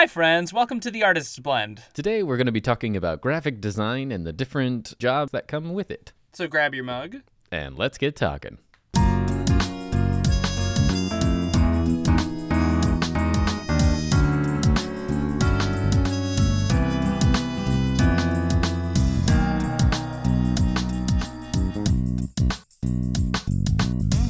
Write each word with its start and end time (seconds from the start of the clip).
Hi, 0.00 0.06
friends. 0.06 0.50
Welcome 0.50 0.80
to 0.80 0.90
the 0.90 1.04
Artist's 1.04 1.38
Blend. 1.38 1.82
Today 1.92 2.22
we're 2.22 2.38
going 2.38 2.46
to 2.46 2.52
be 2.52 2.62
talking 2.62 2.96
about 2.96 3.20
graphic 3.20 3.60
design 3.60 4.10
and 4.10 4.26
the 4.26 4.32
different 4.32 4.98
jobs 4.98 5.30
that 5.32 5.46
come 5.46 5.74
with 5.74 5.90
it. 5.90 6.14
So 6.32 6.48
grab 6.48 6.74
your 6.74 6.84
mug. 6.84 7.16
And 7.52 7.76
let's 7.76 7.98
get 7.98 8.16
talking. 8.16 8.56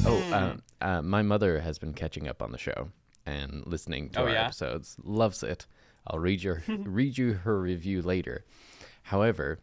Oh, 0.05 0.31
um, 0.33 0.61
uh, 0.81 1.01
my 1.01 1.21
mother 1.21 1.61
has 1.61 1.79
been 1.79 1.93
catching 1.93 2.27
up 2.27 2.41
on 2.41 2.51
the 2.51 2.57
show 2.57 2.89
and 3.25 3.63
listening 3.65 4.09
to 4.11 4.21
Oh, 4.21 4.23
our 4.23 4.29
yeah? 4.31 4.45
episodes. 4.45 4.97
Loves 5.03 5.43
it. 5.43 5.67
I'll 6.07 6.19
read 6.19 6.41
your 6.43 6.63
read 6.67 7.17
you 7.17 7.33
her 7.33 7.59
review 7.59 8.01
later. 8.01 8.45
However, 9.03 9.59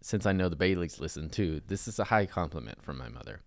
since 0.00 0.26
I 0.26 0.32
know 0.32 0.48
the 0.48 0.56
Baileys 0.56 1.00
listen 1.00 1.28
too, 1.28 1.60
this 1.66 1.88
is 1.88 1.98
a 1.98 2.04
high 2.04 2.26
compliment 2.26 2.82
from 2.82 2.98
my 2.98 3.08
mother. 3.08 3.40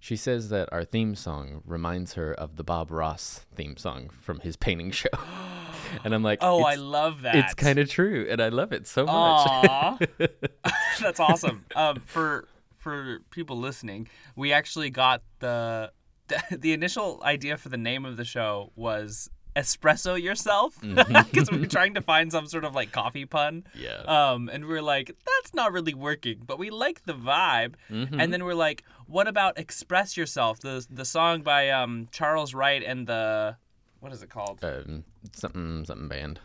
She 0.00 0.14
says 0.14 0.48
that 0.50 0.68
our 0.72 0.84
theme 0.84 1.16
song 1.16 1.60
reminds 1.66 2.14
her 2.14 2.32
of 2.32 2.54
the 2.54 2.62
Bob 2.62 2.90
Ross 2.92 3.46
theme 3.54 3.76
song 3.76 4.10
from 4.20 4.38
his 4.40 4.54
painting 4.56 4.92
show. 4.92 5.08
and 6.04 6.14
I'm 6.14 6.22
like, 6.22 6.38
Oh, 6.40 6.62
I 6.62 6.76
love 6.76 7.22
that. 7.22 7.34
it's 7.34 7.54
kind 7.54 7.78
of 7.80 7.88
true, 7.90 8.26
and 8.30 8.40
I 8.40 8.48
love 8.48 8.72
it 8.72 8.86
so 8.86 9.06
much. 9.06 10.00
That's 11.00 11.18
awesome. 11.20 11.64
Um, 11.74 11.96
for 12.06 12.46
for 12.76 13.20
people 13.30 13.58
listening, 13.58 14.08
we 14.36 14.52
actually 14.52 14.90
got 14.90 15.22
the, 15.40 15.90
the 16.50 16.56
the 16.56 16.72
initial 16.72 17.20
idea 17.24 17.56
for 17.56 17.68
the 17.68 17.76
name 17.76 18.04
of 18.04 18.16
the 18.16 18.24
show 18.24 18.72
was 18.76 19.30
espresso 19.56 20.20
yourself 20.20 20.78
because 20.82 21.50
we 21.50 21.58
were 21.58 21.66
trying 21.66 21.94
to 21.94 22.00
find 22.00 22.30
some 22.30 22.46
sort 22.46 22.64
of 22.64 22.74
like 22.74 22.92
coffee 22.92 23.24
pun. 23.24 23.64
yeah. 23.74 24.02
Um, 24.02 24.48
and 24.48 24.64
we 24.66 24.70
were 24.70 24.82
like, 24.82 25.08
that's 25.08 25.52
not 25.52 25.72
really 25.72 25.94
working, 25.94 26.42
but 26.46 26.58
we 26.60 26.70
like 26.70 27.04
the 27.06 27.14
vibe. 27.14 27.74
And 27.88 28.32
then 28.32 28.44
we're 28.44 28.54
like, 28.54 28.84
what 29.06 29.26
about 29.26 29.58
Express 29.58 30.16
Yourself, 30.16 30.60
the 30.60 30.86
the 30.88 31.04
song 31.04 31.42
by 31.42 31.70
um 31.70 32.08
Charles 32.12 32.54
Wright 32.54 32.82
and 32.84 33.06
the 33.06 33.56
what 34.00 34.12
is 34.12 34.22
it 34.22 34.30
called? 34.30 34.62
um, 34.64 35.04
something 35.34 35.84
something 35.84 36.08
band. 36.08 36.40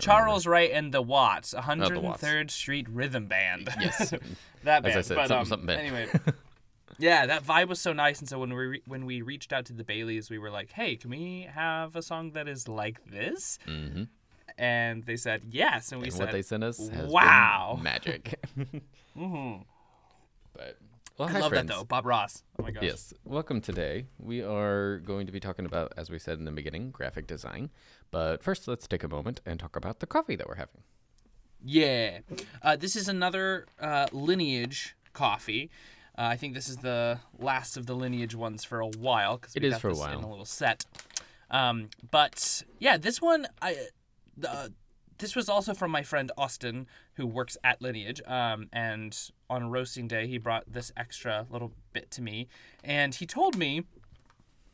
Charles 0.00 0.46
Wright 0.46 0.70
and 0.72 0.92
the 0.92 1.02
Watts, 1.02 1.52
the 1.52 1.58
103rd 1.58 2.02
Watts. 2.02 2.54
Street 2.54 2.88
Rhythm 2.88 3.26
Band. 3.26 3.68
Yes. 3.80 4.10
that 4.64 4.82
band. 4.82 4.86
As. 4.86 4.96
I 4.96 5.00
said, 5.02 5.14
but, 5.16 5.28
something, 5.28 5.38
um, 5.38 5.44
something 5.46 5.66
band. 5.66 5.80
Anyway, 5.80 6.08
yeah, 6.98 7.26
that 7.26 7.44
vibe 7.44 7.68
was 7.68 7.80
so 7.80 7.92
nice, 7.92 8.20
and 8.20 8.28
so 8.28 8.38
when 8.38 8.50
we 8.50 8.64
re- 8.66 8.82
when 8.86 9.04
we 9.06 9.22
reached 9.22 9.52
out 9.52 9.64
to 9.66 9.72
the 9.72 9.84
Baileys, 9.84 10.30
we 10.30 10.38
were 10.38 10.50
like, 10.50 10.72
"Hey, 10.72 10.96
can 10.96 11.10
we 11.10 11.48
have 11.52 11.94
a 11.96 12.02
song 12.02 12.32
that 12.32 12.48
is 12.48 12.68
like 12.68 13.04
this?" 13.10 13.58
hmm 13.66 14.04
And 14.56 15.04
they 15.04 15.16
said 15.16 15.42
yes, 15.50 15.92
and 15.92 16.00
we 16.00 16.06
And 16.08 16.14
said, 16.14 16.22
what 16.26 16.32
they 16.32 16.42
sent 16.42 16.64
us 16.64 16.78
"Wow." 16.80 17.78
magic. 17.82 18.34
Mhm. 19.16 19.64
but 20.54 20.78
well, 21.18 21.28
I 21.28 21.38
love 21.40 21.48
friends. 21.50 21.68
that 21.68 21.74
though, 21.74 21.84
Bob 21.84 22.06
Ross. 22.06 22.44
Oh 22.58 22.62
my 22.62 22.70
gosh. 22.70 22.84
Yes, 22.84 23.12
welcome 23.24 23.60
today. 23.60 24.06
We 24.20 24.42
are 24.42 24.98
going 24.98 25.26
to 25.26 25.32
be 25.32 25.40
talking 25.40 25.66
about, 25.66 25.92
as 25.96 26.10
we 26.10 26.18
said 26.20 26.38
in 26.38 26.44
the 26.44 26.52
beginning, 26.52 26.90
graphic 26.92 27.26
design. 27.26 27.70
But 28.12 28.42
first, 28.42 28.68
let's 28.68 28.86
take 28.86 29.02
a 29.02 29.08
moment 29.08 29.40
and 29.44 29.58
talk 29.58 29.74
about 29.74 29.98
the 29.98 30.06
coffee 30.06 30.36
that 30.36 30.46
we're 30.48 30.54
having. 30.54 30.82
Yeah. 31.64 32.20
Uh, 32.62 32.76
this 32.76 32.94
is 32.94 33.08
another 33.08 33.66
uh, 33.80 34.06
lineage 34.12 34.94
coffee. 35.12 35.70
Uh, 36.18 36.22
I 36.22 36.36
think 36.36 36.54
this 36.54 36.68
is 36.68 36.78
the 36.78 37.20
last 37.38 37.76
of 37.76 37.86
the 37.86 37.94
lineage 37.94 38.34
ones 38.34 38.64
for 38.64 38.80
a 38.80 38.88
while 38.88 39.36
because 39.36 39.54
It 39.54 39.62
is 39.62 39.78
for 39.78 39.90
a 39.90 39.94
this 39.94 40.04
in 40.04 40.24
a 40.24 40.28
little 40.28 40.44
set. 40.44 40.84
Um, 41.48 41.90
but 42.10 42.64
yeah, 42.80 42.96
this 42.96 43.22
one 43.22 43.46
I 43.62 43.76
uh, 44.46 44.68
this 45.18 45.36
was 45.36 45.48
also 45.48 45.74
from 45.74 45.90
my 45.92 46.02
friend 46.02 46.32
Austin 46.36 46.88
who 47.14 47.26
works 47.26 47.56
at 47.62 47.80
Lineage. 47.80 48.20
Um, 48.26 48.68
and 48.72 49.16
on 49.48 49.70
roasting 49.70 50.08
day, 50.08 50.26
he 50.26 50.38
brought 50.38 50.64
this 50.72 50.92
extra 50.96 51.46
little 51.50 51.72
bit 51.92 52.10
to 52.12 52.22
me, 52.22 52.48
and 52.82 53.14
he 53.14 53.26
told 53.26 53.56
me 53.56 53.84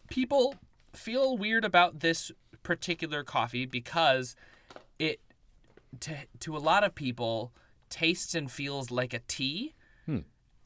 people 0.09 0.55
feel 0.94 1.37
weird 1.37 1.65
about 1.65 2.00
this 2.00 2.32
particular 2.62 3.22
coffee 3.22 3.66
because 3.66 4.34
it 4.99 5.21
to 6.00 6.16
to 6.41 6.56
a 6.56 6.59
lot 6.59 6.84
of 6.84 6.94
people 6.94 7.53
tastes 7.91 8.34
and 8.34 8.50
feels 8.50 8.91
like 8.91 9.12
a 9.12 9.21
tea. 9.28 9.75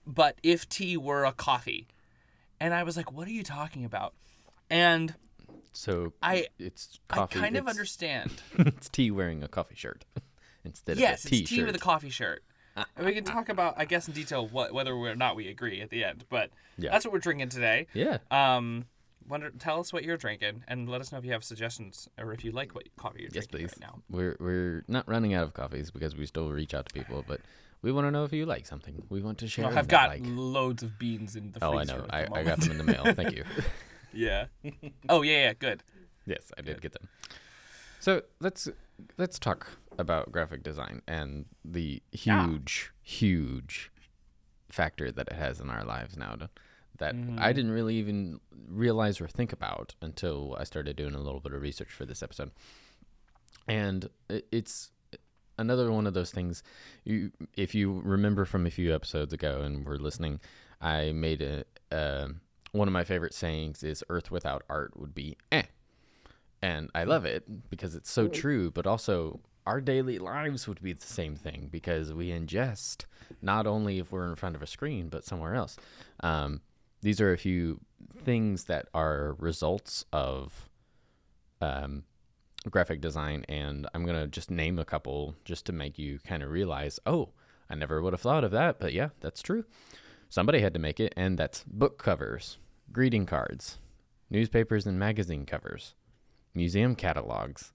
But 0.08 0.38
if 0.42 0.66
tea 0.68 0.96
were 0.96 1.24
a 1.24 1.32
coffee 1.32 1.86
and 2.58 2.72
i 2.74 2.82
was 2.82 2.96
like 2.96 3.12
what 3.12 3.28
are 3.28 3.32
you 3.32 3.42
talking 3.44 3.84
about 3.84 4.14
and 4.70 5.14
So 5.72 6.12
I- 6.22 6.46
it's 6.58 6.98
coffee. 7.08 7.38
i 7.38 7.42
kind 7.42 7.56
of 7.56 7.68
understand 7.68 8.32
it's 8.58 8.88
tea 8.88 9.10
wearing 9.10 9.42
a 9.42 9.48
coffee 9.48 9.76
shirt 9.76 10.04
instead 10.64 10.96
yes 10.98 11.24
of 11.24 11.32
a 11.32 11.36
it's 11.36 11.50
tea 11.50 11.62
with 11.62 11.76
a 11.76 11.78
coffee 11.78 12.10
shirt 12.10 12.42
ah, 12.76 12.86
and 12.96 13.06
we 13.06 13.12
ah, 13.12 13.14
can 13.16 13.24
ah. 13.28 13.32
talk 13.32 13.48
about 13.50 13.74
i 13.76 13.84
guess 13.84 14.08
in 14.08 14.14
detail 14.14 14.46
what 14.48 14.72
whether 14.72 14.92
or 14.94 15.14
not 15.14 15.36
we 15.36 15.48
agree 15.48 15.80
at 15.82 15.90
the 15.90 16.02
end 16.04 16.24
but 16.30 16.50
Yeah. 16.78 16.90
that's 16.90 17.04
what 17.04 17.12
we're 17.12 17.18
drinking 17.20 17.50
today 17.50 17.86
yeah. 17.92 18.18
um 18.30 18.86
wonder 19.28 19.50
tell 19.50 19.78
us 19.80 19.92
what 19.92 20.04
you're 20.04 20.16
drinking 20.16 20.64
and 20.68 20.88
let 20.88 21.02
us 21.02 21.12
know 21.12 21.18
if 21.18 21.24
you 21.26 21.32
have 21.32 21.44
suggestions 21.44 22.08
or 22.18 22.32
if 22.32 22.44
you 22.46 22.50
like 22.50 22.74
what 22.74 22.84
coffee 22.96 23.20
you're 23.20 23.30
Yes, 23.32 23.46
drinking 23.46 23.68
please. 23.68 23.78
right 23.82 23.90
now 23.92 24.02
We're 24.08 24.36
we're 24.40 24.84
not 24.88 25.06
running 25.06 25.34
out 25.34 25.44
of 25.44 25.52
coffees 25.52 25.90
because 25.90 26.16
we 26.16 26.24
still 26.24 26.48
reach 26.50 26.72
out 26.72 26.86
to 26.86 26.94
people, 26.94 27.22
but 27.28 27.42
we 27.82 27.92
want 27.92 28.06
to 28.06 28.10
know 28.10 28.24
if 28.24 28.32
you 28.32 28.44
like 28.46 28.66
something. 28.66 29.02
We 29.08 29.20
want 29.22 29.38
to 29.38 29.48
share. 29.48 29.66
Oh, 29.66 29.76
I've 29.76 29.88
got 29.88 30.10
like. 30.10 30.22
loads 30.24 30.82
of 30.82 30.98
beans 30.98 31.36
in 31.36 31.52
the 31.52 31.64
Oh, 31.64 31.78
I 31.78 31.84
know. 31.84 32.04
I, 32.10 32.26
I 32.32 32.42
got 32.42 32.60
them 32.60 32.72
in 32.72 32.78
the 32.78 32.84
mail. 32.84 33.04
Thank 33.14 33.34
you. 33.36 33.44
Yeah. 34.12 34.46
oh 35.10 35.20
yeah, 35.22 35.42
yeah, 35.48 35.52
good. 35.52 35.82
Yes, 36.26 36.50
I 36.56 36.62
did 36.62 36.80
get 36.80 36.92
them. 36.92 37.08
So 38.00 38.22
let's 38.40 38.66
let's 39.18 39.38
talk 39.38 39.68
about 39.98 40.32
graphic 40.32 40.62
design 40.62 41.02
and 41.06 41.44
the 41.64 42.02
Yeah. 42.12 42.46
huge, 42.46 42.90
huge 43.02 43.92
factor 44.70 45.12
that 45.12 45.28
it 45.28 45.34
has 45.34 45.60
in 45.60 45.68
our 45.68 45.84
lives 45.84 46.16
now. 46.16 46.36
to- 46.36 46.50
That 46.98 47.14
Mm-hmm. 47.14 47.38
I 47.38 47.52
didn't 47.52 47.70
really 47.72 47.96
even 47.96 48.40
realize 48.66 49.20
or 49.20 49.28
think 49.28 49.52
about 49.52 49.94
until 50.00 50.56
I 50.58 50.64
started 50.64 50.96
doing 50.96 51.14
a 51.14 51.20
little 51.20 51.40
bit 51.40 51.52
of 51.52 51.60
research 51.60 51.90
for 51.92 52.06
this 52.06 52.22
episode. 52.22 52.50
And 53.68 54.08
it's 54.50 54.90
another 55.58 55.92
one 55.92 56.06
of 56.06 56.14
those 56.14 56.30
things. 56.30 56.62
You, 57.04 57.32
if 57.56 57.74
you 57.74 58.00
remember 58.04 58.44
from 58.44 58.66
a 58.66 58.70
few 58.70 58.94
episodes 58.94 59.32
ago 59.32 59.60
and 59.62 59.84
were 59.84 59.98
listening, 59.98 60.40
I 60.80 61.12
made 61.12 61.42
a. 61.42 61.64
Uh, 61.90 62.28
one 62.72 62.86
of 62.86 62.92
my 62.92 63.04
favorite 63.04 63.34
sayings 63.34 63.82
is 63.82 64.04
"Earth 64.08 64.30
without 64.30 64.62
art 64.68 64.98
would 64.98 65.14
be 65.14 65.36
eh." 65.50 65.62
and 66.62 66.90
I 66.94 67.04
love 67.04 67.24
it 67.24 67.70
because 67.70 67.94
it's 67.94 68.10
so 68.10 68.28
true, 68.28 68.70
but 68.70 68.86
also 68.86 69.40
our 69.66 69.80
daily 69.80 70.18
lives 70.18 70.66
would 70.66 70.82
be 70.82 70.92
the 70.92 71.06
same 71.06 71.36
thing 71.36 71.68
because 71.70 72.12
we 72.12 72.30
ingest 72.30 73.04
not 73.42 73.66
only 73.66 73.98
if 73.98 74.10
we're 74.10 74.28
in 74.28 74.34
front 74.34 74.56
of 74.56 74.62
a 74.62 74.66
screen, 74.66 75.08
but 75.08 75.24
somewhere 75.24 75.54
else. 75.54 75.76
Um, 76.20 76.62
these 77.02 77.20
are 77.20 77.32
a 77.32 77.38
few 77.38 77.80
things 78.24 78.64
that 78.64 78.88
are 78.94 79.36
results 79.38 80.04
of 80.12 80.68
um, 81.60 82.04
graphic 82.70 83.00
design, 83.00 83.44
and 83.48 83.86
I'm 83.94 84.04
gonna 84.04 84.26
just 84.26 84.50
name 84.50 84.78
a 84.78 84.84
couple 84.84 85.34
just 85.44 85.66
to 85.66 85.72
make 85.72 85.98
you 85.98 86.18
kind 86.26 86.42
of 86.42 86.50
realize, 86.50 86.98
oh, 87.06 87.30
I 87.70 87.74
never 87.74 88.00
would 88.02 88.12
have 88.12 88.20
thought 88.20 88.44
of 88.44 88.50
that, 88.52 88.80
but 88.80 88.92
yeah, 88.92 89.10
that's 89.20 89.42
true. 89.42 89.64
Somebody 90.28 90.60
had 90.60 90.74
to 90.74 90.80
make 90.80 91.00
it, 91.00 91.12
and 91.16 91.38
that's 91.38 91.64
book 91.64 92.02
covers, 92.02 92.58
greeting 92.92 93.26
cards, 93.26 93.78
newspapers 94.30 94.86
and 94.86 94.98
magazine 94.98 95.46
covers, 95.46 95.94
museum 96.54 96.94
catalogs, 96.94 97.72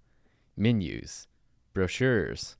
menus, 0.55 1.27
brochures, 1.73 2.57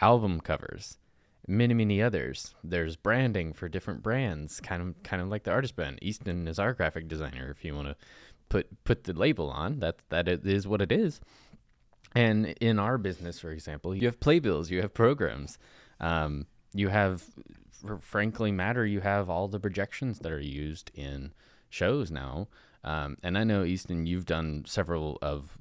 album 0.00 0.40
covers, 0.40 0.98
many 1.46 1.74
many 1.74 2.02
others. 2.02 2.54
There's 2.62 2.96
branding 2.96 3.52
for 3.52 3.68
different 3.68 4.02
brands, 4.02 4.60
kind 4.60 4.82
of 4.82 5.02
kind 5.02 5.22
of 5.22 5.28
like 5.28 5.44
the 5.44 5.50
artist 5.50 5.76
brand. 5.76 5.98
Easton 6.02 6.48
is 6.48 6.58
our 6.58 6.72
graphic 6.72 7.08
designer. 7.08 7.50
If 7.50 7.64
you 7.64 7.74
want 7.74 7.88
to 7.88 7.96
put 8.48 8.84
put 8.84 9.04
the 9.04 9.12
label 9.12 9.50
on, 9.50 9.80
that 9.80 9.98
that 10.10 10.28
is 10.28 10.66
what 10.66 10.82
it 10.82 10.92
is. 10.92 11.20
And 12.14 12.46
in 12.60 12.78
our 12.78 12.98
business, 12.98 13.38
for 13.38 13.50
example, 13.50 13.94
you 13.94 14.06
have 14.06 14.20
playbills, 14.20 14.70
you 14.70 14.80
have 14.80 14.92
programs, 14.92 15.58
um, 16.00 16.46
you 16.74 16.88
have, 16.88 17.22
frankly 18.00 18.50
matter, 18.50 18.84
you 18.84 19.00
have 19.00 19.30
all 19.30 19.48
the 19.48 19.60
projections 19.60 20.18
that 20.20 20.32
are 20.32 20.40
used 20.40 20.90
in 20.94 21.32
shows 21.68 22.10
now. 22.10 22.48
Um, 22.82 23.16
and 23.22 23.38
I 23.38 23.44
know 23.44 23.62
Easton, 23.64 24.06
you've 24.06 24.26
done 24.26 24.64
several 24.66 25.18
of 25.22 25.58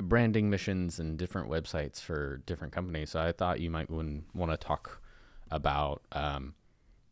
branding 0.00 0.48
missions 0.48 1.00
and 1.00 1.18
different 1.18 1.50
websites 1.50 2.00
for 2.00 2.42
different 2.46 2.72
companies. 2.72 3.10
So 3.10 3.20
I 3.20 3.32
thought 3.32 3.60
you 3.60 3.70
might 3.70 3.90
want 3.90 4.24
to 4.34 4.56
talk 4.56 5.00
about 5.50 6.02
um, 6.12 6.54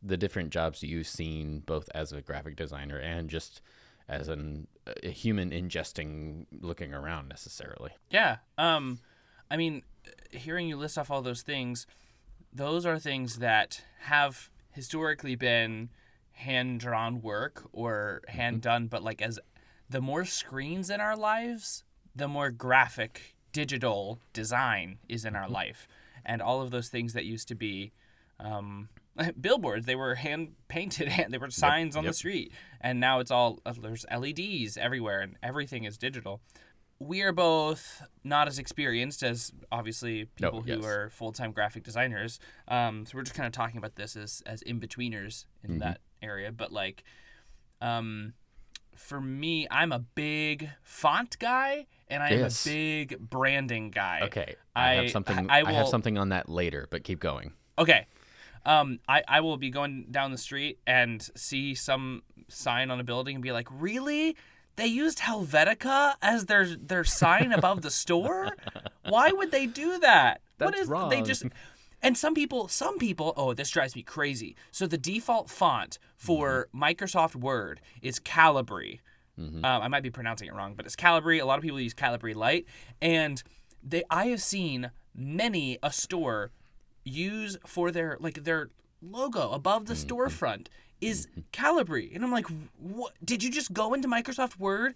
the 0.03 0.17
different 0.17 0.51
jobs 0.51 0.83
you've 0.83 1.09
seen, 1.09 1.61
both 1.67 1.89
as 1.95 2.13
a 2.13 2.21
graphic 2.21 2.55
designer 2.55 2.99
and 2.99 3.29
just 3.29 3.61
as 4.09 4.29
an, 4.29 4.67
a 5.03 5.11
human 5.11 5.51
ingesting, 5.51 6.47
looking 6.61 6.95
around 6.95 7.29
necessarily. 7.29 7.91
Yeah. 8.11 8.37
Um, 8.57 9.01
I 9.51 9.57
mean, 9.57 9.83
hearing 10.31 10.69
you 10.69 10.77
list 10.77 10.99
off 10.99 11.11
all 11.11 11.23
those 11.23 11.43
things, 11.43 11.87
those 12.53 12.87
are 12.87 12.99
things 12.99 13.39
that 13.39 13.85
have 14.01 14.51
historically 14.73 15.35
been 15.35 15.91
hand 16.33 16.81
drawn 16.81 17.23
work 17.23 17.69
or 17.73 18.23
hand 18.29 18.61
done, 18.61 18.87
but 18.87 19.03
like 19.03 19.23
as 19.23 19.39
the 19.89 20.01
more 20.01 20.25
screens 20.25 20.91
in 20.91 21.01
our 21.01 21.17
lives, 21.17 21.85
the 22.15 22.29
more 22.29 22.51
graphic 22.51 23.35
digital 23.53 24.21
design 24.33 24.99
is 25.09 25.25
in 25.25 25.35
our 25.35 25.49
life, 25.49 25.89
and 26.25 26.43
all 26.43 26.61
of 26.61 26.71
those 26.71 26.89
things 26.89 27.13
that 27.15 27.25
used 27.25 27.49
to 27.49 27.55
be. 27.55 27.93
Um, 28.39 28.89
billboards 29.41 29.87
they 29.87 29.95
were 29.97 30.15
hand 30.17 30.53
painted 30.69 31.09
and 31.19 31.33
they 31.33 31.39
were 31.39 31.51
signs 31.51 31.97
on 31.97 32.05
yep. 32.05 32.11
the 32.11 32.17
street 32.17 32.53
and 32.81 33.01
now 33.01 33.19
it's 33.21 33.31
all 33.31 33.61
uh, 33.67 33.73
there's 33.81 34.05
leds 34.17 34.77
everywhere 34.77 35.21
and 35.21 35.37
everything 35.43 35.85
is 35.85 35.97
digital 35.99 36.41
we 36.99 37.21
are 37.21 37.33
both 37.33 38.03
not 38.25 38.49
as 38.49 38.59
experienced 38.59 39.23
as 39.23 39.53
obviously 39.71 40.29
No, 40.41 40.49
people 40.51 40.63
who 40.63 40.69
yes. 40.81 40.85
are 40.85 41.11
full-time 41.11 41.53
graphic 41.53 41.83
designers 41.85 42.41
um, 42.69 43.05
so 43.05 43.17
we're 43.19 43.23
just 43.23 43.37
kind 43.37 43.47
of 43.47 43.53
talking 43.53 43.77
about 43.79 43.97
this 43.97 44.17
as, 44.17 44.43
as 44.47 44.63
in-betweeners 44.63 45.45
in 45.63 45.71
Mm-hmm. 45.73 45.79
that 45.81 46.01
area 46.23 46.51
but 46.53 46.73
like 46.73 47.05
um, 47.81 48.33
for 48.95 49.21
me 49.21 49.67
i'm 49.71 49.93
a 49.93 49.99
big 49.99 50.71
font 50.83 51.39
guy 51.39 51.87
and 52.09 52.23
i 52.23 52.31
am 52.31 52.45
a 52.47 52.51
big 52.65 53.19
branding 53.19 53.91
guy 53.91 54.21
Okay, 54.25 54.55
I, 54.75 54.93
I- 54.93 54.95
have 54.95 55.11
something. 55.11 55.51
I 55.51 55.61
I, 55.63 55.73
have 55.73 55.89
something 55.89 56.17
on 56.17 56.31
that 56.31 56.49
later, 56.49 56.87
but 56.91 57.05
keep 57.05 57.21
going. 57.21 57.53
Okay. 57.79 58.07
Um, 58.67 58.99
I, 59.09 59.23
I 59.29 59.41
will 59.41 59.57
be 59.57 59.71
going 59.71 60.07
down 60.11 60.33
the 60.33 60.39
street 60.39 60.79
and 60.87 61.23
see 61.37 61.75
some 61.75 62.23
sign 62.49 62.91
on 62.91 63.01
a 63.01 63.05
building 63.05 63.37
and 63.37 63.43
be 63.43 63.53
like, 63.53 63.69
really? 63.71 64.37
They 64.75 64.87
used 64.89 65.21
Helvetica 65.21 66.17
as 66.21 66.47
their 66.47 66.67
their 66.67 67.05
sign 67.05 67.53
above 67.53 67.81
the 67.81 67.91
store? 67.91 68.51
Why 69.09 69.31
would 69.33 69.51
they 69.51 69.67
do 69.67 69.99
that? 70.01 70.43
what 70.59 70.73
That's 70.73 70.83
is 70.83 70.89
they 70.89 70.93
wrong. 70.93 71.25
just 71.25 71.45
and 72.03 72.17
some 72.19 72.35
people 72.35 72.69
some 72.69 72.99
people 72.99 73.33
oh 73.39 73.55
this 73.55 73.71
drives 73.71 73.97
me 73.97 74.03
crazy. 74.03 74.55
So 74.71 74.87
the 74.87 74.99
default 74.99 75.49
font 75.49 75.99
for 76.17 76.69
Mm-hmm. 76.75 76.83
Microsoft 76.85 77.37
Word 77.37 77.81
is 78.03 78.19
Calibri. 78.21 79.01
Um, 79.39 79.65
I 79.65 79.89
might 79.89 80.03
be 80.03 80.11
pronouncing 80.11 80.49
it 80.49 80.55
wrong, 80.55 80.75
but 80.75 80.87
it's 80.87 80.97
Calibri. 80.97 81.41
A 81.41 81.45
lot 81.45 81.59
of 81.59 81.63
people 81.63 81.79
use 81.81 81.93
Calibri 81.95 82.35
Light, 82.35 82.67
and 83.03 83.43
they 83.83 84.03
I 84.11 84.27
have 84.27 84.43
seen 84.43 84.91
many 85.15 85.79
a 85.83 85.93
store 85.93 86.51
use 87.07 87.57
for 87.67 87.91
their 87.91 88.17
like 88.21 88.45
their 88.45 88.71
logo 89.01 89.51
above 89.51 89.87
the 89.87 89.95
mm-hmm. 89.95 90.17
storefront 90.17 90.67
is 91.01 91.27
mm-hmm. 91.27 91.41
Calibri, 91.53 92.15
and 92.15 92.25
I'm 92.25 92.33
like, 92.33 92.47
what? 92.79 93.13
Did 93.25 93.43
you 93.43 93.51
just 93.51 93.73
go 93.73 93.95
into 93.95 94.09
Microsoft 94.09 94.59
Word, 94.59 94.95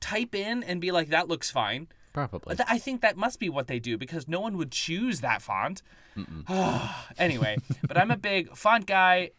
type 0.00 0.34
in, 0.34 0.62
and 0.62 0.80
be 0.80 0.90
like, 0.90 1.08
that 1.08 1.28
looks 1.28 1.50
fine? 1.50 1.88
Probably. 2.12 2.56
I 2.66 2.78
think 2.78 3.00
that 3.02 3.16
must 3.16 3.38
be 3.38 3.48
what 3.48 3.66
they 3.66 3.78
do 3.78 3.96
because 3.96 4.26
no 4.26 4.40
one 4.40 4.56
would 4.56 4.72
choose 4.72 5.20
that 5.20 5.42
font. 5.42 5.82
anyway, 7.18 7.58
but 7.86 7.96
I'm 7.96 8.10
a 8.10 8.16
big 8.16 8.56
font 8.56 8.86
guy. 8.86 9.30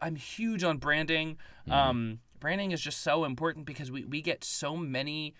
I'm 0.00 0.14
huge 0.16 0.62
on 0.62 0.78
branding. 0.78 1.38
Mm-hmm. 1.66 1.72
Um, 1.72 2.18
branding 2.38 2.70
is 2.70 2.80
just 2.80 3.00
so 3.00 3.24
important 3.24 3.66
because 3.66 3.90
we, 3.90 4.04
we 4.04 4.22
get 4.22 4.44
so 4.44 4.76
many 4.76 5.34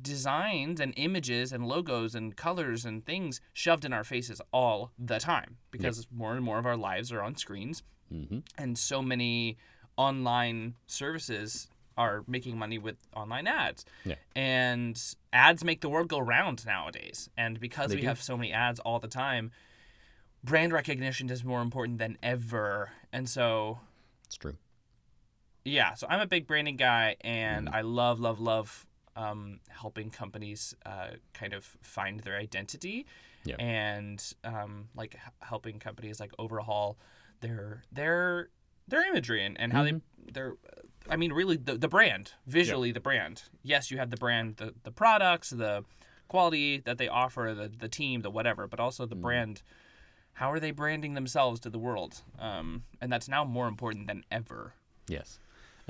designs 0.00 0.80
and 0.80 0.92
images 0.96 1.52
and 1.52 1.66
logos 1.66 2.14
and 2.14 2.36
colors 2.36 2.84
and 2.84 3.04
things 3.04 3.40
shoved 3.52 3.84
in 3.84 3.92
our 3.92 4.04
faces 4.04 4.40
all 4.52 4.92
the 4.98 5.18
time 5.18 5.56
because 5.70 6.06
more 6.14 6.34
and 6.34 6.44
more 6.44 6.58
of 6.58 6.66
our 6.66 6.76
lives 6.76 7.10
are 7.12 7.22
on 7.22 7.34
screens 7.36 7.82
hmm 8.08 8.38
and 8.58 8.76
so 8.78 9.02
many 9.02 9.56
online 9.96 10.74
services 10.86 11.68
are 11.98 12.24
making 12.26 12.56
money 12.58 12.78
with 12.78 12.96
online 13.14 13.46
ads. 13.46 13.84
Yeah. 14.04 14.14
And 14.34 14.98
ads 15.34 15.62
make 15.64 15.80
the 15.82 15.88
world 15.90 16.08
go 16.08 16.18
round 16.18 16.64
nowadays. 16.64 17.28
And 17.36 17.60
because 17.60 17.90
They 17.90 17.96
we 17.96 18.00
do. 18.02 18.06
have 18.06 18.22
so 18.22 18.36
many 18.38 18.52
ads 18.52 18.80
all 18.80 18.98
the 19.00 19.08
time, 19.08 19.50
brand 20.42 20.72
recognition 20.72 21.28
is 21.28 21.44
more 21.44 21.60
important 21.60 21.98
than 21.98 22.16
ever. 22.22 22.90
And 23.12 23.28
so, 23.28 23.80
It's 24.26 24.36
true. 24.36 24.56
yeah, 25.64 25.92
so 25.94 26.06
I'm 26.08 26.20
a 26.20 26.26
big 26.26 26.46
branding 26.46 26.76
guy 26.76 27.16
and 27.20 27.68
Mm. 27.68 27.74
I 27.74 27.80
love, 27.82 28.18
love, 28.18 28.40
love 28.40 28.86
um, 29.16 29.60
helping 29.68 30.10
companies 30.10 30.74
uh, 30.86 31.10
kind 31.34 31.52
of 31.52 31.64
find 31.82 32.20
their 32.20 32.36
identity 32.36 33.06
Yeah. 33.44 33.56
and 33.58 34.22
um, 34.44 34.88
like 34.94 35.14
h- 35.14 35.32
helping 35.40 35.78
companies 35.78 36.20
like 36.20 36.32
overhaul 36.38 36.98
their 37.40 37.82
their 37.92 38.48
their 38.88 39.06
imagery 39.08 39.44
and, 39.44 39.58
and 39.60 39.72
how 39.72 39.84
Mm-hmm. 39.84 39.98
they 40.26 40.32
they're 40.32 40.54
I 41.08 41.16
mean 41.16 41.32
really 41.32 41.56
the, 41.56 41.76
the 41.76 41.88
brand 41.88 42.32
visually 42.46 42.92
the 42.92 43.00
brand 43.00 43.42
yes 43.62 43.90
you 43.90 43.98
have 43.98 44.10
the 44.10 44.16
brand 44.16 44.56
the, 44.56 44.74
the 44.84 44.92
products 44.92 45.50
the 45.50 45.84
quality 46.28 46.78
that 46.78 46.98
they 46.98 47.08
offer 47.08 47.54
the, 47.56 47.68
the 47.68 47.88
team 47.88 48.20
the 48.22 48.30
whatever 48.30 48.66
but 48.66 48.78
also 48.80 49.04
Mm-hmm. 49.04 49.10
the 49.10 49.16
brand 49.16 49.62
how 50.34 50.52
are 50.52 50.60
they 50.60 50.70
branding 50.70 51.14
themselves 51.14 51.58
to 51.60 51.70
the 51.70 51.78
world 51.78 52.22
um, 52.38 52.84
and 53.00 53.10
that's 53.12 53.28
now 53.28 53.44
more 53.44 53.66
important 53.68 54.06
than 54.06 54.24
ever 54.30 54.74
Yes. 55.08 55.38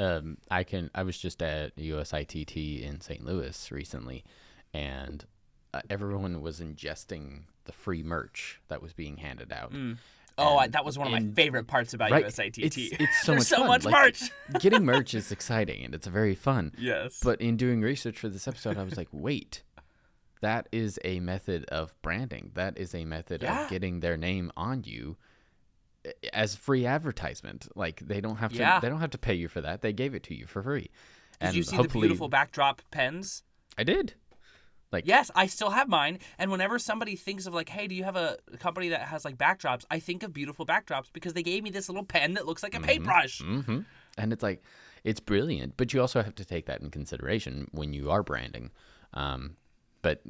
Um, 0.01 0.39
I 0.51 0.65
can. 0.65 0.91
I 0.95 1.03
was 1.03 1.19
just 1.19 1.43
at 1.43 1.77
USITT 1.77 2.83
in 2.83 3.01
St. 3.01 3.25
Louis 3.25 3.71
recently, 3.71 4.25
and 4.73 5.25
uh, 5.75 5.83
everyone 5.91 6.41
was 6.41 6.61
ingesting 6.61 7.43
the 7.65 7.73
free 7.73 8.03
merch 8.03 8.61
that 8.69 8.81
was 8.83 8.93
being 8.93 9.19
handed 9.19 9.53
out. 9.53 9.73
oh 10.39 10.57
I, 10.57 10.65
And 10.65 10.73
that 10.73 10.85
was 10.85 10.97
one 10.99 11.07
of 11.07 11.13
my 11.13 11.23
favorite 11.35 11.67
parts 11.67 11.93
about 11.95 12.11
Right. 12.11 12.25
USITT 12.25 12.59
It's, 12.65 12.77
it's 12.79 13.23
so 13.23 13.35
much 13.35 13.43
so 13.45 13.57
fun. 13.59 13.67
much 13.69 13.85
Like, 13.85 13.93
merch 13.93 14.31
getting 14.61 14.85
merch 14.87 15.13
is 15.15 15.31
exciting 15.31 15.85
and 15.85 15.95
it's 15.95 16.07
very 16.07 16.35
fun. 16.35 16.73
yes 16.79 17.21
But 17.23 17.41
in 17.41 17.57
doing 17.59 17.83
research 17.83 18.19
for 18.19 18.29
this 18.31 18.49
episode, 18.49 18.79
I 18.79 18.83
was 18.83 18.97
like, 18.97 19.09
wait, 19.13 19.63
that 20.41 20.67
is 20.73 20.99
a 21.05 21.21
method 21.21 21.67
of 21.67 21.95
branding. 22.01 22.53
That 22.55 22.79
is 22.79 22.95
a 22.95 23.05
method 23.05 23.43
Yeah. 23.43 23.65
of 23.65 23.71
getting 23.71 24.01
their 24.01 24.17
name 24.17 24.51
on 24.57 24.83
you 24.85 25.17
as 26.33 26.55
free 26.57 26.87
advertisement. 26.87 27.69
Like 27.75 28.01
they 28.07 28.21
don't 28.21 28.37
have 28.37 28.53
to 28.53 28.59
Yeah. 28.59 28.81
they 28.81 28.89
don't 28.89 29.01
have 29.01 29.11
to 29.11 29.19
pay 29.19 29.35
you 29.35 29.49
for 29.49 29.61
that. 29.61 29.83
They 29.83 29.93
gave 29.93 30.15
it 30.15 30.23
to 30.25 30.35
you 30.35 30.47
for 30.47 30.63
free. 30.63 30.91
did 31.41 31.55
you 31.55 31.63
see 31.63 31.77
the 31.77 31.89
beautiful 31.89 32.29
backdrop 32.29 32.83
pens 32.91 33.43
I 33.79 33.85
did. 33.85 34.15
Like 34.93 35.07
Yes, 35.07 35.31
I 35.35 35.47
still 35.47 35.71
have 35.71 35.89
mine. 35.89 36.19
And 36.39 36.51
whenever 36.51 36.79
somebody 36.79 37.17
thinks 37.17 37.47
of 37.47 37.55
like, 37.55 37.69
hey, 37.69 37.87
do 37.87 37.95
you 37.95 38.05
have 38.05 38.17
a 38.17 38.39
company 38.59 38.89
that 38.89 39.03
has 39.03 39.25
like 39.25 39.37
backdrops? 39.39 39.85
I 39.91 40.01
think 40.01 40.23
of 40.23 40.33
beautiful 40.33 40.67
backdrops 40.67 41.13
because 41.13 41.33
they 41.35 41.43
gave 41.43 41.63
me 41.63 41.71
this 41.71 41.89
little 41.89 42.05
pen 42.05 42.35
that 42.35 42.47
looks 42.47 42.63
like 42.63 42.75
a 42.75 42.81
paintbrush. 42.81 43.41
hmm 43.41 43.81
And 44.19 44.33
it's 44.33 44.43
like, 44.43 44.63
it's 45.05 45.21
brilliant, 45.21 45.77
but 45.77 45.95
you 45.95 46.01
also 46.01 46.23
have 46.23 46.35
to 46.35 46.45
take 46.45 46.67
that 46.67 46.81
in 46.83 46.91
consideration 46.91 47.69
when 47.71 47.93
you 47.93 48.11
are 48.11 48.23
branding. 48.23 48.71
Um, 49.15 49.57
but 50.03 50.23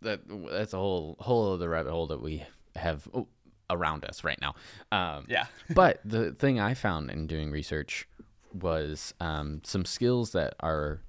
that 0.00 0.20
that's 0.50 0.72
a 0.72 0.78
whole 0.78 1.16
whole 1.18 1.52
other 1.54 1.68
rabbit 1.68 1.90
hole 1.90 2.06
that 2.08 2.22
we 2.22 2.44
have 2.76 3.08
oh, 3.14 3.26
around 3.74 4.04
us 4.04 4.24
right 4.24 4.40
now. 4.40 4.54
Um, 4.92 5.26
Yeah. 5.28 5.46
but 5.70 6.00
the 6.04 6.32
thing 6.32 6.60
I 6.60 6.74
found 6.74 7.10
in 7.10 7.26
doing 7.26 7.50
research 7.50 8.08
was 8.52 9.14
um, 9.20 9.60
some 9.64 9.84
skills 9.84 10.32
that 10.32 10.54
are. 10.60 11.00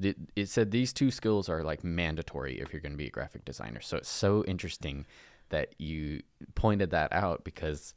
It, 0.00 0.16
it 0.36 0.48
said 0.48 0.70
these 0.70 0.92
two 0.92 1.10
skills 1.10 1.48
are 1.48 1.64
like 1.64 1.82
mandatory 1.82 2.60
if 2.60 2.72
you're 2.72 2.80
going 2.80 2.92
to 2.92 2.98
be 2.98 3.08
a 3.08 3.10
graphic 3.10 3.44
designer. 3.44 3.80
So 3.80 3.96
it's 3.96 4.08
so 4.08 4.44
interesting 4.44 5.06
that 5.48 5.74
you 5.78 6.22
pointed 6.54 6.90
that 6.90 7.12
out 7.12 7.42
because, 7.42 7.94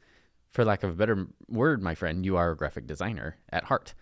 for 0.50 0.64
lack 0.64 0.82
of 0.82 0.90
a 0.90 0.94
better 0.94 1.28
word, 1.48 1.80
my 1.80 1.94
friend, 1.94 2.24
you 2.24 2.36
are 2.36 2.50
a 2.50 2.56
graphic 2.56 2.88
designer 2.88 3.36
at 3.50 3.64
heart. 3.64 3.94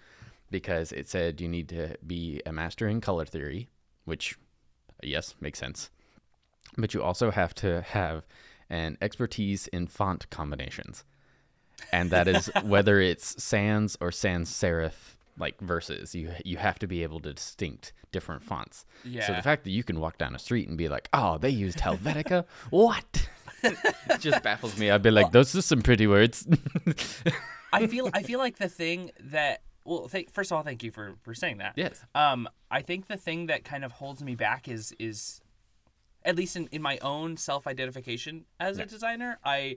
Because 0.50 0.92
it 0.92 1.08
said 1.08 1.40
you 1.40 1.48
need 1.48 1.68
to 1.68 1.96
be 2.04 2.40
a 2.44 2.52
master 2.52 2.88
in 2.88 3.00
color 3.00 3.24
theory, 3.24 3.68
which, 4.04 4.36
yes, 5.02 5.34
makes 5.40 5.58
sense. 5.58 5.90
But 6.76 6.94
you 6.94 7.02
also 7.02 7.30
have 7.30 7.54
to 7.56 7.82
have 7.82 8.24
an 8.70 8.96
expertise 9.02 9.66
in 9.68 9.86
font 9.86 10.28
combinations. 10.30 11.04
And 11.92 12.10
that 12.10 12.28
is 12.28 12.50
whether 12.62 13.00
it's 13.00 13.42
sans 13.42 13.96
or 14.00 14.10
sans 14.12 14.48
serif 14.48 15.16
like 15.38 15.58
verses 15.60 16.14
you 16.14 16.30
you 16.44 16.58
have 16.58 16.78
to 16.78 16.86
be 16.86 17.02
able 17.02 17.18
to 17.20 17.32
distinct 17.32 17.92
different 18.12 18.42
fonts. 18.42 18.84
Yeah. 19.04 19.26
so 19.26 19.32
the 19.32 19.42
fact 19.42 19.64
that 19.64 19.70
you 19.70 19.82
can 19.82 19.98
walk 19.98 20.18
down 20.18 20.34
a 20.34 20.38
street 20.38 20.68
and 20.68 20.76
be 20.76 20.88
like 20.88 21.08
oh 21.12 21.38
they 21.38 21.50
used 21.50 21.78
helvetica? 21.78 22.44
What? 22.70 23.28
It 23.62 24.20
just 24.20 24.42
baffles 24.42 24.78
me. 24.78 24.90
I'd 24.90 25.02
be 25.02 25.10
like 25.10 25.32
those 25.32 25.54
are 25.54 25.62
some 25.62 25.82
pretty 25.82 26.06
words. 26.06 26.46
I 27.72 27.86
feel 27.86 28.10
I 28.12 28.22
feel 28.22 28.38
like 28.38 28.58
the 28.58 28.68
thing 28.68 29.10
that 29.20 29.62
well, 29.84 30.08
th- 30.08 30.28
first 30.30 30.50
of 30.52 30.56
all, 30.56 30.62
thank 30.62 30.82
you 30.82 30.90
for 30.90 31.14
for 31.22 31.34
saying 31.34 31.58
that. 31.58 31.74
yes. 31.76 32.04
Um, 32.14 32.48
I 32.70 32.82
think 32.82 33.08
the 33.08 33.16
thing 33.16 33.46
that 33.46 33.64
kind 33.64 33.84
of 33.84 33.92
holds 33.92 34.22
me 34.22 34.34
back 34.34 34.68
is 34.68 34.94
is, 34.98 35.40
at 36.24 36.36
least 36.36 36.56
in, 36.56 36.68
in 36.72 36.82
my 36.82 36.98
own 36.98 37.36
self 37.36 37.66
identification 37.66 38.44
as 38.58 38.78
a 38.78 38.86
designer, 38.86 39.38
I, 39.44 39.76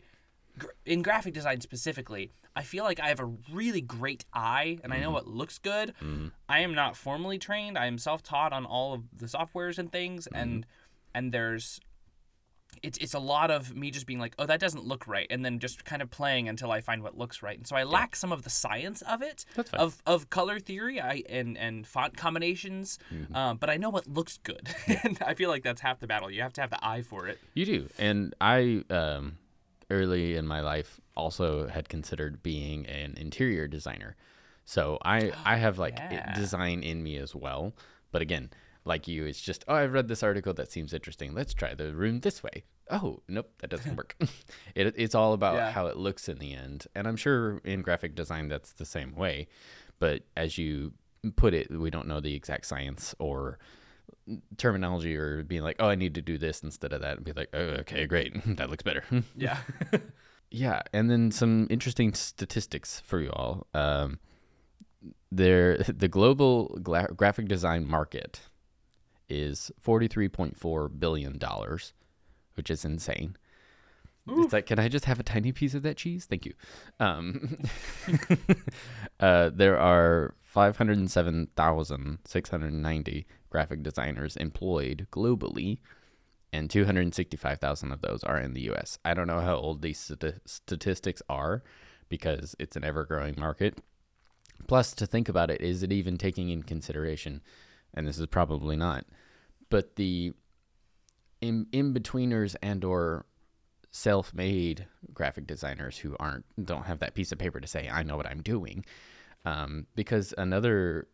in 0.85 1.01
graphic 1.01 1.33
design 1.33 1.61
specifically, 1.61 2.31
I 2.55 2.63
feel 2.63 2.83
like 2.83 2.99
I 2.99 3.07
have 3.07 3.19
a 3.19 3.31
really 3.51 3.81
great 3.81 4.25
eye 4.33 4.79
and 4.83 4.93
I 4.93 4.97
know 4.97 5.07
mm-hmm. 5.07 5.13
what 5.13 5.27
looks 5.27 5.57
good. 5.57 5.93
Mm-hmm. 6.01 6.27
I 6.47 6.59
am 6.59 6.75
not 6.75 6.95
formally 6.95 7.39
trained. 7.39 7.77
I 7.77 7.87
am 7.87 7.97
self 7.97 8.21
taught 8.21 8.53
on 8.53 8.65
all 8.65 8.93
of 8.93 9.03
the 9.17 9.25
softwares 9.25 9.77
and 9.77 9.91
things, 9.91 10.27
mm-hmm. 10.27 10.41
and 10.41 10.65
and 11.13 11.31
there's. 11.31 11.79
It's, 12.81 12.97
it's 12.97 13.13
a 13.13 13.19
lot 13.19 13.51
of 13.51 13.75
me 13.75 13.91
just 13.91 14.07
being 14.07 14.19
like, 14.19 14.33
oh, 14.39 14.45
that 14.45 14.59
doesn't 14.59 14.85
look 14.85 15.07
right, 15.07 15.27
and 15.29 15.43
then 15.45 15.59
just 15.59 15.85
kind 15.85 16.01
of 16.01 16.09
playing 16.09 16.49
until 16.49 16.71
I 16.71 16.81
find 16.81 17.03
what 17.03 17.17
looks 17.17 17.43
right. 17.43 17.57
And 17.57 17.67
so 17.67 17.75
I 17.75 17.83
lack 17.83 18.15
some 18.15 18.31
of 18.31 18.43
the 18.43 18.49
science 18.49 19.01
of 19.03 19.21
it, 19.21 19.45
That's 19.55 19.69
fine. 19.69 19.79
of 19.79 20.01
of 20.05 20.29
color 20.29 20.59
theory 20.59 20.99
I, 20.99 21.23
and 21.29 21.57
and 21.57 21.85
font 21.85 22.17
combinations, 22.17 22.97
Mm-hmm. 23.13 23.35
um, 23.35 23.57
but 23.57 23.69
I 23.69 23.77
know 23.77 23.89
what 23.89 24.07
looks 24.07 24.39
good, 24.43 24.69
and 25.03 25.17
I 25.25 25.33
feel 25.33 25.49
like 25.49 25.63
that's 25.63 25.81
half 25.81 25.99
the 25.99 26.07
battle. 26.07 26.31
You 26.31 26.41
have 26.41 26.53
to 26.53 26.61
have 26.61 26.69
the 26.69 26.83
eye 26.85 27.01
for 27.01 27.27
it. 27.27 27.39
You 27.53 27.65
do. 27.65 27.89
And 27.99 28.33
I, 28.41 28.83
um, 28.89 29.37
early 29.89 30.35
in 30.35 30.47
my 30.47 30.61
life, 30.61 30.99
also 31.15 31.67
had 31.67 31.89
considered 31.89 32.41
being 32.41 32.85
an 32.87 33.13
interior 33.17 33.67
designer. 33.67 34.15
So 34.65 34.97
I, 35.03 35.31
I 35.45 35.57
have 35.57 35.77
like 35.77 35.97
Yeah. 35.97 36.33
design 36.33 36.81
in 36.83 37.03
me 37.03 37.17
as 37.17 37.35
well. 37.35 37.73
But 38.11 38.21
again, 38.21 38.49
like 38.85 39.07
you, 39.07 39.25
it's 39.25 39.39
just, 39.41 39.63
oh, 39.67 39.75
I've 39.75 39.93
read 39.93 40.07
this 40.07 40.23
article 40.23 40.53
that 40.55 40.71
seems 40.71 40.93
interesting. 40.93 41.33
Let's 41.33 41.53
try 41.53 41.73
the 41.73 41.93
room 41.95 42.19
this 42.19 42.43
way. 42.43 42.63
Oh, 42.91 43.21
nope, 43.27 43.49
that 43.59 43.69
doesn't 43.69 43.95
work. 43.95 44.15
it, 44.75 44.93
it's 44.97 45.15
all 45.15 45.33
about 45.33 45.55
Yeah. 45.55 45.71
how 45.71 45.87
it 45.87 45.97
looks 45.97 46.27
in 46.27 46.37
the 46.39 46.53
end. 46.53 46.87
And 46.95 47.07
I'm 47.07 47.15
sure 47.15 47.59
in 47.63 47.81
graphic 47.81 48.13
design 48.15 48.49
that's 48.49 48.73
the 48.73 48.85
same 48.85 49.15
way. 49.15 49.47
But 49.99 50.23
as 50.35 50.57
you 50.57 50.93
put 51.37 51.53
it, 51.53 51.69
we 51.71 51.89
don't 51.89 52.07
know 52.07 52.19
the 52.19 52.35
exact 52.35 52.65
science 52.65 53.15
or 53.19 53.57
terminology 54.57 55.15
or 55.15 55.43
being 55.43 55.63
like, 55.63 55.77
oh, 55.79 55.87
I 55.87 55.95
need 55.95 56.15
to 56.15 56.21
do 56.21 56.37
this 56.37 56.61
instead 56.61 56.91
of 56.93 57.01
that, 57.01 57.17
and 57.17 57.25
be 57.25 57.31
like, 57.33 57.49
oh, 57.53 57.59
okay, 57.81 58.05
great, 58.05 58.33
that 58.57 58.69
looks 58.69 58.83
better. 58.83 59.03
Yeah. 59.35 59.57
Yeah, 60.51 60.81
and 60.93 61.09
then 61.09 61.31
some 61.31 61.67
interesting 61.69 62.13
statistics 62.13 62.99
for 62.99 63.19
you 63.19 63.31
all. 63.31 63.65
Um, 63.73 64.19
there, 65.31 65.77
the 65.77 66.07
global 66.07 66.77
gla- 66.83 67.11
graphic 67.15 67.47
design 67.47 67.87
market 67.87 68.41
is 69.29 69.71
forty-three 69.79 70.29
point 70.29 70.57
four 70.57 70.89
billion 70.89 71.37
dollars, 71.37 71.93
which 72.55 72.69
is 72.69 72.85
insane. 72.85 73.35
It's 74.25 74.53
like, 74.53 74.67
can 74.67 74.79
I 74.79 74.87
just 74.87 75.03
have 75.03 75.19
a 75.19 75.23
tiny 75.23 75.51
piece 75.51 75.73
of 75.73 75.83
that 75.83 75.97
cheese? 75.97 76.25
Thank 76.25 76.45
you. 76.45 76.53
Um, 76.97 77.57
uh, 79.19 79.49
there 79.53 79.77
are 79.77 80.33
five 80.41 80.77
hundred 80.77 81.09
seven 81.11 81.49
thousand 81.57 82.19
six 82.25 82.49
hundred 82.49 82.73
ninety 82.73 83.25
graphic 83.49 83.83
designers 83.83 84.37
employed 84.37 85.07
globally, 85.11 85.79
and 86.51 86.69
265,000 86.69 87.91
of 87.91 88.01
those 88.01 88.23
are 88.23 88.39
in 88.39 88.53
the 88.53 88.69
US. 88.71 88.97
I 89.05 89.13
don't 89.13 89.27
know 89.27 89.41
how 89.41 89.55
old 89.55 89.81
these 89.81 89.99
stati- 89.99 90.39
statistics 90.45 91.21
are 91.29 91.63
because 92.09 92.55
it's 92.59 92.75
an 92.75 92.83
ever 92.83 93.05
growing 93.05 93.35
market. 93.37 93.77
Plus, 94.67 94.93
to 94.93 95.05
think 95.05 95.29
about 95.29 95.51
it, 95.51 95.61
is 95.61 95.83
it 95.83 95.91
even 95.91 96.17
taking 96.17 96.49
in 96.49 96.63
consideration, 96.63 97.41
and 97.93 98.07
this 98.07 98.19
is 98.19 98.27
probably 98.27 98.75
not, 98.75 99.05
but 99.69 99.95
the 99.95 100.33
in, 101.41 101.67
in 101.71 101.93
betweeners 101.93 102.55
and 102.61 102.83
or 102.83 103.25
self-made 103.91 104.87
graphic 105.13 105.45
designers 105.45 105.99
who 105.99 106.15
aren't 106.19 106.45
don't 106.65 106.85
have 106.85 106.99
that 106.99 107.13
piece 107.13 107.31
of 107.31 107.37
paper 107.37 107.59
to 107.59 107.67
say 107.67 107.89
I 107.89 108.03
know 108.03 108.17
what 108.17 108.27
I'm 108.27 108.41
doing, 108.41 108.85
um, 109.45 109.87
because 109.95 110.33
another 110.37 111.07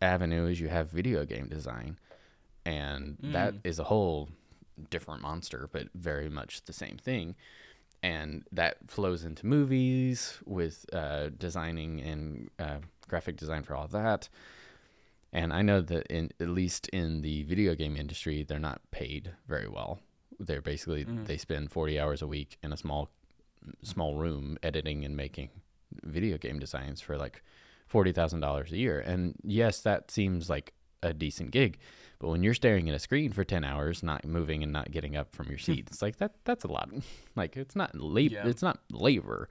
avenue 0.00 0.46
is 0.46 0.60
you 0.60 0.68
have 0.68 0.90
video 0.90 1.24
game 1.24 1.48
design, 1.48 1.98
and 2.64 3.18
that 3.20 3.54
is 3.64 3.78
a 3.78 3.84
whole 3.84 4.28
different 4.90 5.22
monster, 5.22 5.68
but 5.72 5.88
very 5.94 6.28
much 6.28 6.64
the 6.64 6.72
same 6.72 6.96
thing. 6.96 7.34
And 8.02 8.44
that 8.50 8.78
flows 8.88 9.24
into 9.24 9.46
movies 9.46 10.38
with 10.44 10.86
uh, 10.92 11.28
designing 11.38 12.00
and 12.00 12.50
uh, 12.58 12.78
graphic 13.08 13.36
design 13.36 13.62
for 13.62 13.76
all 13.76 13.86
that. 13.88 14.28
And 15.32 15.52
I 15.52 15.62
know 15.62 15.80
that 15.80 16.06
in 16.08 16.30
at 16.40 16.48
least 16.48 16.88
in 16.88 17.22
the 17.22 17.42
video 17.44 17.74
game 17.74 17.96
industry, 17.96 18.42
they're 18.42 18.58
not 18.58 18.82
paid 18.90 19.32
very 19.48 19.68
well. 19.68 20.00
They're 20.38 20.60
basically 20.60 21.04
mm. 21.04 21.26
they 21.26 21.38
spend 21.38 21.72
forty 21.72 21.98
hours 21.98 22.20
a 22.20 22.26
week 22.26 22.58
in 22.62 22.72
a 22.72 22.76
small 22.76 23.10
small 23.82 24.16
room 24.16 24.58
editing 24.62 25.04
and 25.04 25.16
making 25.16 25.50
video 26.02 26.36
game 26.36 26.58
designs 26.58 27.00
for 27.00 27.16
like 27.16 27.42
forty 27.86 28.12
thousand 28.12 28.40
dollars 28.40 28.72
a 28.72 28.76
year. 28.76 29.00
And 29.00 29.34
yes, 29.42 29.80
that 29.80 30.10
seems 30.10 30.50
like 30.50 30.74
a 31.02 31.14
decent 31.14 31.50
gig, 31.50 31.78
but 32.18 32.28
when 32.28 32.42
you're 32.42 32.54
staring 32.54 32.88
at 32.88 32.94
a 32.94 32.98
screen 32.98 33.32
for 33.32 33.42
ten 33.42 33.64
hours, 33.64 34.02
not 34.02 34.26
moving 34.26 34.62
and 34.62 34.72
not 34.72 34.90
getting 34.90 35.16
up 35.16 35.34
from 35.34 35.48
your 35.48 35.58
seat, 35.66 35.88
it's 35.90 36.02
like 36.02 36.16
that. 36.16 36.34
That's 36.44 36.64
a 36.64 36.68
lot. 36.68 36.90
like 37.36 37.56
it's 37.56 37.74
not 37.74 37.94
labor. 37.94 38.34
Yeah. 38.34 38.48
It's 38.48 38.62
not 38.62 38.80
labor 38.90 39.48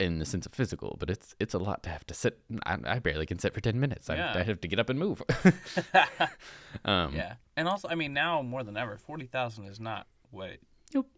in 0.00 0.18
the 0.18 0.24
sense 0.24 0.44
of 0.46 0.52
physical, 0.52 0.96
but 0.98 1.08
it's 1.10 1.34
it's 1.38 1.54
a 1.54 1.58
lot 1.58 1.82
to 1.84 1.90
have 1.90 2.06
to 2.06 2.14
sit. 2.14 2.38
I, 2.66 2.78
I 2.84 2.98
barely 2.98 3.26
can 3.26 3.38
sit 3.38 3.54
for 3.54 3.60
ten 3.60 3.78
minutes. 3.78 4.10
I, 4.10 4.16
Yeah. 4.16 4.32
I 4.36 4.42
have 4.42 4.60
to 4.60 4.68
get 4.68 4.78
up 4.78 4.90
and 4.90 4.98
move. 4.98 5.22
um, 6.84 7.14
Yeah, 7.14 7.34
and 7.56 7.68
also, 7.68 7.88
I 7.88 7.94
mean, 7.94 8.12
now 8.12 8.42
more 8.42 8.62
than 8.64 8.76
ever, 8.76 8.96
forty 8.98 9.26
thousand 9.26 9.66
is 9.66 9.78
not 9.80 10.06
what 10.30 10.50
it 10.50 10.60
Nope. 10.92 11.08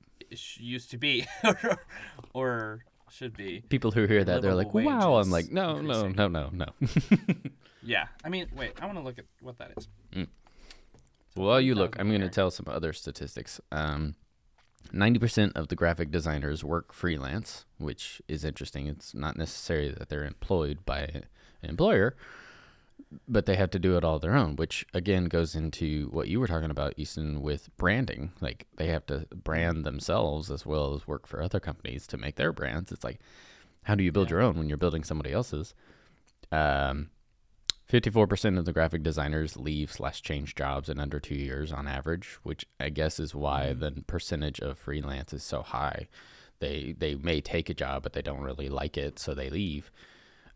used 0.59 0.90
to 0.90 0.99
be, 0.99 1.26
or, 1.45 1.78
or 2.35 2.85
should 3.11 3.37
be. 3.37 3.62
People 3.68 3.92
who 3.92 4.06
hear 4.06 4.25
that, 4.25 4.42
they're 4.42 4.54
like, 4.54 4.75
"Wow!" 4.75 5.16
I'm 5.16 5.30
like, 5.30 5.50
"No, 5.50 5.80
no, 5.80 6.04
increasing. 6.04 6.12
no, 6.16 6.28
no, 6.28 6.50
no." 6.52 6.66
Yeah, 7.83 8.06
I 8.25 8.28
mean, 8.28 8.49
wait, 8.54 8.73
I 8.83 8.87
want 8.87 8.99
to 8.99 9.04
look 9.04 9.18
at 9.18 9.26
what 9.40 9.59
that 9.59 9.73
is. 9.76 9.88
While 11.35 11.61
you 11.61 11.75
look, 11.75 11.97
I'm 12.00 12.09
going 12.09 12.23
to 12.23 12.28
tell 12.30 12.50
some 12.50 12.66
other 12.68 12.92
statistics. 12.92 13.61
Um, 13.71 14.14
90% 14.92 15.52
of 15.56 15.68
the 15.68 15.76
graphic 15.76 16.11
designers 16.11 16.62
work 16.64 16.92
freelance, 16.92 17.64
which 17.78 18.23
is 18.28 18.45
interesting. 18.45 18.87
It's 18.87 19.14
not 19.14 19.37
necessary 19.37 19.88
that 19.97 20.09
they're 20.09 20.25
employed 20.25 20.85
by 20.87 21.00
an 21.00 21.25
employer, 21.62 22.16
but 23.28 23.47
they 23.47 23.56
have 23.56 23.71
to 23.71 23.78
do 23.78 23.97
it 23.97 24.04
all 24.04 24.18
their 24.18 24.35
own, 24.37 24.56
which 24.56 24.87
again 24.95 25.26
goes 25.26 25.54
into 25.54 26.09
what 26.12 26.28
you 26.28 26.38
were 26.40 26.47
talking 26.47 26.71
about, 26.71 26.95
Easton, 26.97 27.42
with 27.42 27.68
branding. 27.76 28.33
Like 28.40 28.66
they 28.76 28.87
have 28.88 29.06
to 29.06 29.26
brand 29.35 29.85
themselves 29.85 30.50
as 30.50 30.64
well 30.64 30.95
as 30.95 31.06
work 31.06 31.26
for 31.26 31.42
other 31.42 31.61
companies 31.61 32.06
to 32.09 32.16
make 32.16 32.37
their 32.37 32.52
brands. 32.52 32.92
It's 32.92 33.04
like, 33.04 33.18
how 33.85 33.95
do 33.97 34.04
you 34.04 34.12
build 34.12 34.28
Yeah. 34.28 34.37
your 34.37 34.42
own 34.42 34.56
when 34.56 34.68
you're 34.68 34.78
building 34.78 35.04
somebody 35.04 35.33
else's? 35.33 35.75
Um, 36.52 37.11
54% 37.90 38.59
of 38.59 38.64
the 38.64 38.73
graphic 38.73 39.02
designers 39.02 39.57
leave 39.57 39.93
slash 39.93 40.21
change 40.23 40.55
jobs 40.55 40.88
in 40.88 40.99
under 40.99 41.21
two 41.21 41.37
years 41.37 41.73
on 41.73 41.87
average, 41.87 42.38
which 42.43 42.66
I 42.81 42.88
guess 42.88 43.21
is 43.21 43.35
why 43.35 43.66
Mm-hmm. 43.66 43.81
the 43.81 44.02
percentage 44.07 44.61
of 44.61 44.78
freelance 44.78 45.33
is 45.33 45.43
so 45.45 45.62
high. 45.62 46.09
They 46.59 46.95
they 46.99 47.14
may 47.14 47.40
take 47.40 47.69
a 47.71 47.75
job, 47.75 48.02
but 48.02 48.12
they 48.12 48.23
don't 48.23 48.40
really 48.40 48.69
like 48.69 48.97
it, 48.97 49.19
so 49.19 49.35
they 49.35 49.50
leave. 49.50 49.90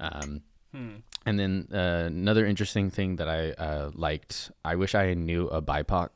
Um, 0.01 0.43
Hmm. 0.73 0.99
and 1.27 1.37
then 1.39 1.67
uh, 1.75 2.05
another 2.07 2.47
interesting 2.47 2.91
thing 2.91 3.17
that 3.17 3.29
I 3.29 3.51
uh, 3.53 3.91
liked, 3.93 4.53
I 4.65 4.77
wish 4.77 4.95
I 4.95 5.15
knew 5.15 5.49
a 5.49 5.61
BIPOC 5.61 6.11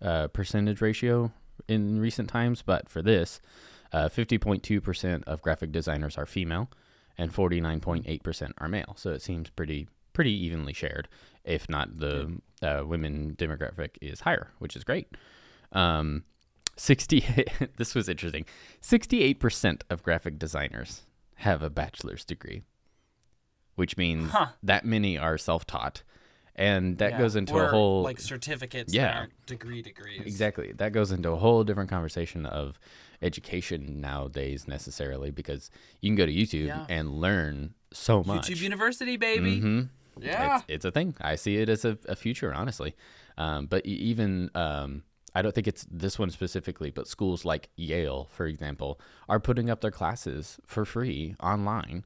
uh, 0.00 0.28
percentage 0.28 0.80
ratio 0.80 1.30
in 1.68 2.00
recent 2.00 2.30
times, 2.30 2.62
but 2.62 2.88
for 2.88 3.02
this, 3.02 3.42
uh, 3.92 4.08
50.2% 4.08 5.24
of 5.24 5.42
graphic 5.42 5.72
designers 5.72 6.16
are 6.16 6.24
female 6.24 6.70
and 7.18 7.34
49.8% 7.34 8.52
are 8.56 8.68
male. 8.68 8.94
So 8.96 9.10
it 9.10 9.20
seems 9.20 9.50
pretty 9.50 9.88
pretty 10.12 10.32
evenly 10.32 10.72
shared, 10.72 11.08
if 11.44 11.68
not 11.68 11.98
the 11.98 12.40
uh, 12.62 12.82
women 12.84 13.34
demographic 13.36 13.90
is 14.00 14.20
higher, 14.20 14.50
which 14.58 14.76
is 14.76 14.84
great. 14.84 15.08
Um, 15.72 16.24
60 16.76 17.24
this 17.76 17.94
was 17.94 18.08
interesting. 18.08 18.44
68% 18.82 19.82
of 19.90 20.02
graphic 20.02 20.38
designers 20.38 21.02
have 21.36 21.62
a 21.62 21.70
bachelor's 21.70 22.24
degree, 22.24 22.62
which 23.74 23.96
means 23.96 24.30
Huh. 24.30 24.48
that 24.62 24.84
many 24.84 25.18
are 25.18 25.38
self-taught. 25.38 26.02
And 26.54 26.98
that 26.98 27.12
Yeah, 27.12 27.18
goes 27.18 27.34
into 27.34 27.54
or, 27.54 27.64
a 27.64 27.68
whole 27.70 28.02
like 28.02 28.20
certificates. 28.20 28.92
Yeah. 28.92 29.26
degree 29.46 29.80
degrees. 29.80 30.20
Exactly. 30.20 30.72
That 30.72 30.92
goes 30.92 31.10
into 31.10 31.30
a 31.30 31.36
whole 31.36 31.64
different 31.64 31.88
conversation 31.88 32.44
of 32.44 32.78
education 33.22 34.02
nowadays 34.02 34.68
necessarily 34.68 35.30
because 35.30 35.70
you 36.02 36.10
can 36.10 36.16
go 36.16 36.26
to 36.26 36.32
YouTube 36.32 36.66
Yeah. 36.66 36.84
and 36.90 37.10
learn 37.20 37.72
so 37.92 38.22
much. 38.22 38.48
YouTube 38.48 38.60
University, 38.60 39.16
baby. 39.16 39.60
hmm 39.60 39.80
Yeah. 40.20 40.56
It's, 40.56 40.64
it's 40.68 40.84
a 40.84 40.90
thing. 40.90 41.14
I 41.20 41.36
see 41.36 41.56
it 41.58 41.68
as 41.68 41.84
a, 41.84 41.98
a 42.08 42.16
future, 42.16 42.52
honestly. 42.54 42.94
Um, 43.38 43.66
but 43.66 43.84
even 43.86 44.50
um, 44.54 45.02
I 45.34 45.42
don't 45.42 45.54
think 45.54 45.66
it's 45.66 45.86
this 45.90 46.18
one 46.18 46.30
specifically, 46.30 46.90
but 46.90 47.08
schools 47.08 47.44
like 47.44 47.70
Yale, 47.76 48.28
for 48.30 48.46
example, 48.46 49.00
are 49.28 49.40
putting 49.40 49.70
up 49.70 49.80
their 49.80 49.90
classes 49.90 50.58
for 50.66 50.84
free 50.84 51.34
online 51.40 52.04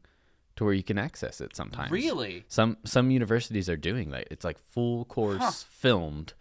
to 0.56 0.64
where 0.64 0.72
you 0.72 0.82
can 0.82 0.98
access 0.98 1.40
it 1.40 1.54
sometimes. 1.54 1.90
Really? 1.90 2.44
Some 2.48 2.78
some 2.84 3.10
universities 3.10 3.68
are 3.68 3.76
doing 3.76 4.10
that. 4.10 4.28
It's 4.30 4.44
like 4.44 4.58
full 4.70 5.04
course 5.04 5.38
Huh. 5.42 5.50
filmed, 5.50 6.32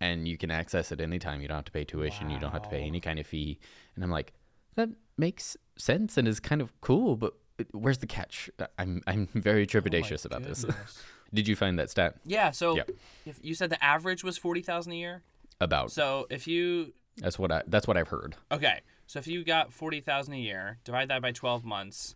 and 0.00 0.26
you 0.26 0.36
can 0.36 0.50
access 0.50 0.90
it 0.90 1.00
anytime. 1.00 1.40
You 1.42 1.48
don't 1.48 1.58
have 1.58 1.64
to 1.66 1.72
pay 1.72 1.84
tuition. 1.84 2.30
You 2.30 2.38
don't 2.40 2.52
have 2.52 2.62
to 2.62 2.68
pay 2.70 2.82
any 2.82 2.98
kind 3.00 3.18
of 3.20 3.26
fee. 3.26 3.60
And 3.94 4.02
I'm 4.02 4.10
like, 4.10 4.32
that 4.74 4.88
makes 5.16 5.56
sense 5.76 6.16
and 6.16 6.26
is 6.26 6.40
kind 6.40 6.60
of 6.60 6.72
cool, 6.80 7.14
but 7.16 7.34
where's 7.72 7.98
the 7.98 8.06
catch? 8.06 8.50
Uh, 8.58 8.66
I'm 8.78 9.02
I'm 9.06 9.28
very 9.34 9.62
oh 9.62 9.66
trepidatious 9.66 10.24
oh 10.24 10.28
about 10.28 10.40
goodness. 10.40 10.62
this. 10.62 11.02
Did 11.34 11.48
you 11.48 11.56
find 11.56 11.78
that 11.78 11.90
stat? 11.90 12.16
Yeah. 12.24 12.50
So 12.50 12.76
yeah. 12.76 12.82
if 13.24 13.38
you 13.42 13.54
said 13.54 13.70
the 13.70 13.82
average 13.82 14.22
was 14.22 14.38
forty 14.38 14.60
thousand 14.60 14.92
a 14.92 14.96
year. 14.96 15.22
About. 15.60 15.92
So 15.92 16.26
if 16.28 16.46
you. 16.46 16.92
That's 17.18 17.38
what 17.38 17.52
I. 17.52 17.62
That's 17.66 17.86
what 17.86 17.96
I've 17.96 18.08
heard. 18.08 18.36
Okay. 18.50 18.80
So 19.06 19.18
if 19.18 19.26
you 19.26 19.44
got 19.44 19.72
forty 19.72 20.00
thousand 20.00 20.34
a 20.34 20.38
year, 20.38 20.78
divide 20.84 21.08
that 21.08 21.22
by 21.22 21.32
twelve 21.32 21.64
months. 21.64 22.14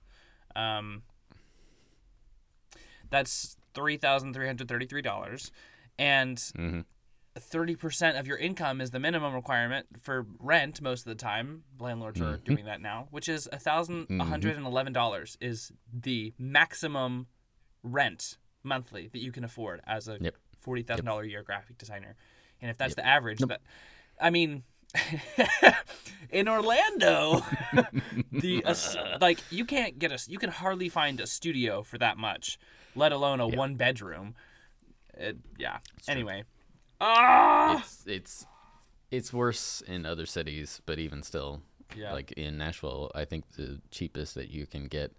Um. 0.55 1.03
That's 3.11 3.57
three 3.75 3.97
thousand 3.97 4.35
three 4.35 4.47
hundred 4.47 4.69
thirty-three 4.69 5.03
dollars, 5.03 5.53
and 5.99 6.37
mm-hmm. 6.37 6.81
30% 7.39 8.19
of 8.19 8.27
your 8.27 8.37
income 8.37 8.81
is 8.81 8.91
the 8.91 8.99
minimum 8.99 9.35
requirement 9.35 9.87
for 10.01 10.27
rent 10.39 10.81
most 10.81 11.01
of 11.01 11.07
the 11.07 11.15
time. 11.15 11.65
Landlords 11.79 12.21
mm-hmm. 12.21 12.35
are 12.35 12.37
doing 12.39 12.65
that 12.65 12.81
now, 12.81 13.09
which 13.11 13.29
is 13.29 13.49
$1,111 13.53 14.09
mm-hmm. 14.09 14.93
dollars 14.93 15.37
is 15.41 15.73
the 15.93 16.33
maximum 16.39 17.27
rent 17.83 18.39
monthly 18.63 19.09
that 19.09 19.21
you 19.21 19.33
can 19.33 19.45
afford 19.45 19.81
as 19.87 20.09
a 20.09 20.19
yep. 20.21 20.35
$40,000 20.65 21.05
yep. 21.05 21.25
a 21.25 21.29
year 21.29 21.43
graphic 21.43 21.79
designer. 21.79 22.17
And 22.61 22.71
if 22.71 22.79
that's 22.79 22.93
yep. 22.93 22.97
the 22.97 23.07
average, 23.07 23.41
nope. 23.41 23.53
I 24.21 24.31
mean, 24.31 24.63
in 26.31 26.49
Orlando, 26.49 27.45
the 28.33 28.65
uh, 28.67 28.75
like 29.21 29.41
you 29.51 29.65
can't 29.65 29.99
get 29.99 30.11
a 30.11 30.19
you 30.31 30.39
can 30.39 30.51
hardly 30.51 30.89
find 30.89 31.21
a 31.21 31.27
studio 31.27 31.83
for 31.83 31.99
that 31.99 32.17
much, 32.17 32.59
let 32.95 33.13
alone 33.13 33.41
a 33.41 33.47
one 33.47 33.75
bedroom. 33.75 34.35
It, 35.15 35.37
yeah. 35.59 35.79
It's 35.99 36.09
anyway, 36.09 36.45
Ah. 37.01 37.79
It's 37.81 38.05
it's 38.07 38.47
it's 39.11 39.33
worse 39.33 39.83
in 39.87 40.05
other 40.07 40.27
cities, 40.27 40.81
but 40.87 40.99
even 40.99 41.23
still, 41.23 41.63
Yeah. 41.97 42.13
like 42.13 42.33
in 42.33 42.59
Nashville, 42.59 43.11
I 43.15 43.25
think 43.25 43.49
the 43.57 43.81
cheapest 43.91 44.35
that 44.35 44.51
you 44.51 44.67
can 44.67 44.87
get. 44.89 45.13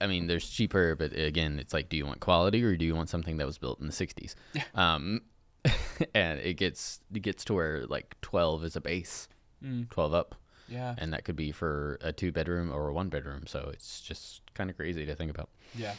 I 0.00 0.06
mean, 0.06 0.26
there's 0.26 0.48
cheaper, 0.48 0.94
but 0.96 1.12
again, 1.12 1.58
it's 1.58 1.72
like, 1.72 1.88
do 1.88 1.96
you 1.96 2.06
want 2.06 2.20
quality 2.20 2.62
or 2.64 2.76
do 2.76 2.84
you 2.84 2.94
want 2.94 3.08
something 3.08 3.36
that 3.36 3.46
was 3.46 3.58
built 3.58 3.80
in 3.80 3.86
the 3.86 3.92
'60s? 3.92 4.34
Um, 4.74 5.22
and 6.14 6.40
it 6.40 6.54
gets 6.54 7.00
it 7.14 7.20
gets 7.20 7.44
to 7.44 7.54
where 7.54 7.86
like 7.86 8.16
12 8.22 8.64
is 8.64 8.76
a 8.76 8.80
base, 8.80 9.28
Mm. 9.64 9.88
12 9.90 10.12
up, 10.14 10.34
Yeah. 10.68 10.94
and 10.98 11.12
that 11.12 11.24
could 11.24 11.36
be 11.36 11.52
for 11.52 11.98
a 12.00 12.12
two 12.12 12.32
bedroom 12.32 12.72
or 12.72 12.88
a 12.88 12.92
one 12.92 13.08
bedroom. 13.10 13.46
So 13.46 13.70
it's 13.72 14.00
just 14.00 14.40
kind 14.54 14.70
of 14.70 14.76
crazy 14.76 15.06
to 15.06 15.14
think 15.14 15.30
about. 15.30 15.50
Yeah. 15.76 15.94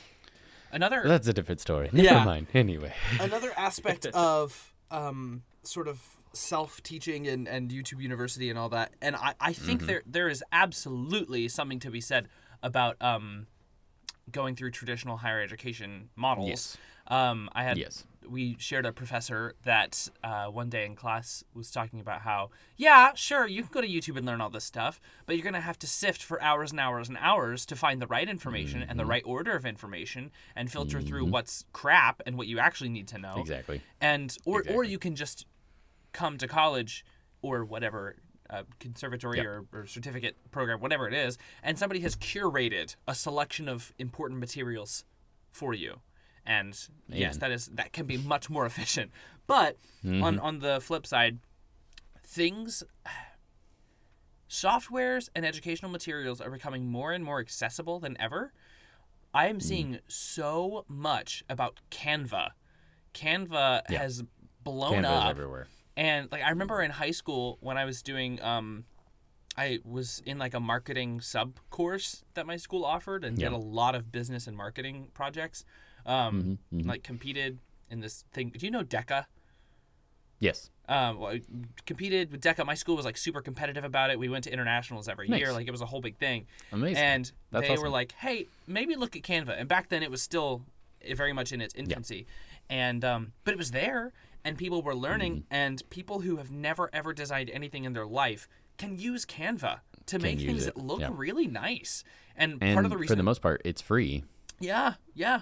Another 0.73 1.01
But 1.03 1.09
that's 1.09 1.27
a 1.27 1.33
different 1.33 1.61
story. 1.61 1.89
Never 1.93 2.03
Yeah. 2.03 2.25
mind. 2.25 2.47
Anyway, 2.53 2.93
another 3.19 3.51
aspect 3.55 4.05
of 4.13 4.73
um, 4.91 5.43
sort 5.63 5.87
of 5.87 6.01
self-teaching 6.33 7.27
and, 7.27 7.47
and 7.47 7.69
YouTube 7.71 8.01
University 8.01 8.49
and 8.49 8.57
all 8.59 8.69
that, 8.69 8.91
and 9.01 9.15
I, 9.15 9.33
I 9.39 9.53
think 9.53 9.79
Mm-hmm. 9.81 9.87
there 9.87 10.01
there 10.05 10.27
is 10.29 10.43
absolutely 10.51 11.47
something 11.47 11.79
to 11.79 11.91
be 11.91 12.01
said 12.01 12.27
about 12.61 12.95
um, 13.01 13.47
going 14.31 14.55
through 14.55 14.71
traditional 14.71 15.17
higher 15.17 15.41
education 15.41 16.09
models. 16.15 16.47
Yes. 16.49 16.77
Um, 17.07 17.49
I 17.53 17.63
had 17.63 17.77
Yes. 17.77 18.05
we 18.25 18.55
shared 18.57 18.85
a 18.85 18.93
professor 18.93 19.55
that 19.65 20.07
uh, 20.23 20.45
one 20.45 20.69
day 20.69 20.85
in 20.85 20.95
class 20.95 21.43
was 21.53 21.69
talking 21.69 21.99
about 21.99 22.21
how 22.21 22.49
yeah 22.77 23.11
sure 23.15 23.45
you 23.45 23.61
can 23.63 23.71
go 23.73 23.81
to 23.81 23.87
youtube 23.89 24.15
and 24.15 24.25
learn 24.25 24.39
all 24.39 24.49
this 24.49 24.63
stuff 24.63 25.01
but 25.25 25.35
you're 25.35 25.43
going 25.43 25.53
to 25.53 25.59
have 25.59 25.77
to 25.79 25.85
sift 25.87 26.23
for 26.23 26.41
hours 26.41 26.71
and 26.71 26.79
hours 26.79 27.09
and 27.09 27.17
hours 27.19 27.65
to 27.65 27.75
find 27.75 28.01
the 28.01 28.07
right 28.07 28.29
information 28.29 28.79
and 28.81 28.91
Mm-hmm. 28.91 28.97
the 28.99 29.05
right 29.05 29.23
order 29.25 29.53
of 29.53 29.65
information 29.65 30.31
and 30.55 30.71
filter 30.71 31.01
through 31.01 31.25
what's 31.25 31.65
crap 31.73 32.21
and 32.25 32.37
what 32.37 32.47
you 32.47 32.57
actually 32.59 32.89
need 32.89 33.09
to 33.09 33.17
know 33.17 33.35
exactly. 33.41 33.81
and 33.99 34.37
or 34.45 34.63
or 34.69 34.85
you 34.85 34.97
can 34.97 35.17
just 35.17 35.45
come 36.13 36.37
to 36.37 36.47
college 36.47 37.03
or 37.41 37.65
whatever 37.65 38.15
uh, 38.50 38.63
conservatory 38.79 39.38
Yep. 39.38 39.45
or, 39.45 39.65
or 39.73 39.85
certificate 39.88 40.35
program 40.51 40.79
whatever 40.81 41.07
it 41.07 41.13
is 41.13 41.38
and 41.63 41.77
somebody 41.79 42.01
has 42.01 42.15
curated 42.15 42.95
a 43.07 43.15
selection 43.15 43.67
of 43.69 43.93
important 43.97 44.39
materials 44.39 45.05
for 45.51 45.73
you. 45.73 46.00
And 46.45 46.77
yes 47.07 47.38
that 47.38 47.51
is 47.51 47.67
that 47.73 47.93
can 47.93 48.05
be 48.05 48.17
much 48.17 48.50
more 48.50 48.65
efficient. 48.71 49.12
But 49.47 49.77
on 50.05 50.39
on 50.39 50.59
the 50.59 50.79
flip 50.81 51.05
side 51.07 51.39
things 52.25 52.83
softwares 54.50 55.29
and 55.35 55.45
educational 55.45 55.91
materials 55.91 56.39
are 56.41 56.51
becoming 56.51 56.85
more 56.88 57.12
and 57.12 57.23
more 57.23 57.39
accessible 57.39 58.00
than 58.00 58.19
ever. 58.19 58.53
I 59.33 59.47
am 59.47 59.59
seeing 59.59 60.00
so 60.07 60.85
much 60.88 61.43
about 61.50 61.79
canva. 61.89 62.50
Canva 63.15 63.81
Yeah. 63.89 63.97
has 64.00 64.23
blown 64.63 64.93
Canva's 65.03 65.12
up 65.12 65.29
everywhere. 65.29 65.67
And 65.95 66.31
like 66.31 66.41
I 66.43 66.50
remember 66.50 66.81
in 66.81 66.91
high 66.91 67.12
school 67.12 67.57
when 67.62 67.77
I 67.77 67.85
was 67.85 68.01
doing 68.01 68.41
um 68.41 68.85
I 69.57 69.79
was 69.85 70.21
in 70.25 70.38
like 70.39 70.53
a 70.53 70.59
marketing 70.59 71.21
sub 71.21 71.59
course 71.69 72.23
that 72.33 72.45
my 72.47 72.57
school 72.57 72.83
offered 72.85 73.23
and 73.23 73.38
Yeah. 73.38 73.50
did 73.50 73.53
a 73.55 73.57
lot 73.57 73.93
of 73.95 74.12
business 74.12 74.47
and 74.47 74.57
marketing 74.57 75.07
projects. 75.13 75.63
Um 76.05 76.57
Mhm, 76.73 76.81
mhm. 76.81 76.85
like 76.88 77.03
competed 77.03 77.59
in 77.89 78.00
this 78.00 78.25
thing. 78.33 78.50
Do 78.50 78.65
you 78.65 78.71
know 78.71 78.83
DECA? 78.83 79.25
Yes. 80.39 80.71
Um 80.89 81.19
well, 81.19 81.31
I 81.33 81.41
competed 81.85 82.31
with 82.31 82.41
DECA. 82.41 82.65
My 82.65 82.73
school 82.73 82.95
was 82.95 83.05
like 83.05 83.15
super 83.17 83.41
competitive 83.41 83.83
about 83.83 84.09
it. 84.09 84.19
We 84.19 84.27
went 84.29 84.43
to 84.45 84.51
internationals 84.51 85.07
every 85.07 85.29
year. 85.29 85.53
Like 85.53 85.67
it 85.67 85.71
was 85.71 85.81
a 85.81 85.85
whole 85.85 86.01
big 86.01 86.17
thing. 86.17 86.47
Amazing. 86.71 86.97
And 87.03 87.31
That's 87.51 87.67
they 87.67 87.77
were 87.77 87.89
like, 87.89 88.13
"Hey, 88.13 88.47
maybe 88.67 88.95
look 88.95 89.15
at 89.15 89.21
Canva." 89.21 89.57
And 89.59 89.69
back 89.69 89.89
then, 89.89 90.03
it 90.03 90.12
was 90.12 90.21
still 90.21 90.63
very 91.15 91.31
much 91.33 91.51
in 91.53 91.62
its 91.62 91.73
infancy, 91.75 92.25
and 92.69 93.03
um, 93.05 93.33
but 93.43 93.53
it 93.53 93.57
was 93.57 93.71
there, 93.71 94.12
and 94.45 94.57
people 94.57 94.81
were 94.81 94.95
learning, 94.95 95.33
Mm-hmm. 95.33 95.53
and 95.53 95.89
people 95.89 96.21
who 96.21 96.38
have 96.38 96.51
never 96.51 96.89
ever 96.93 97.13
designed 97.13 97.50
anything 97.50 97.83
in 97.85 97.93
their 97.93 98.05
life 98.05 98.47
can 98.77 98.97
use 98.97 99.25
Canva 99.25 99.79
to 100.07 100.19
make 100.19 100.39
things 100.39 100.67
it, 100.67 100.75
look 100.77 101.00
yeah. 101.01 101.09
really 101.13 101.47
nice. 101.47 102.03
And, 102.36 102.58
and 102.62 102.73
part 102.73 102.86
of 102.86 102.91
the 102.91 102.97
reason 102.97 103.13
for 103.13 103.17
the 103.17 103.23
most 103.23 103.41
part, 103.41 103.62
it's 103.63 103.82
free. 103.82 104.23
yeah, 104.60 104.95
yeah. 105.13 105.41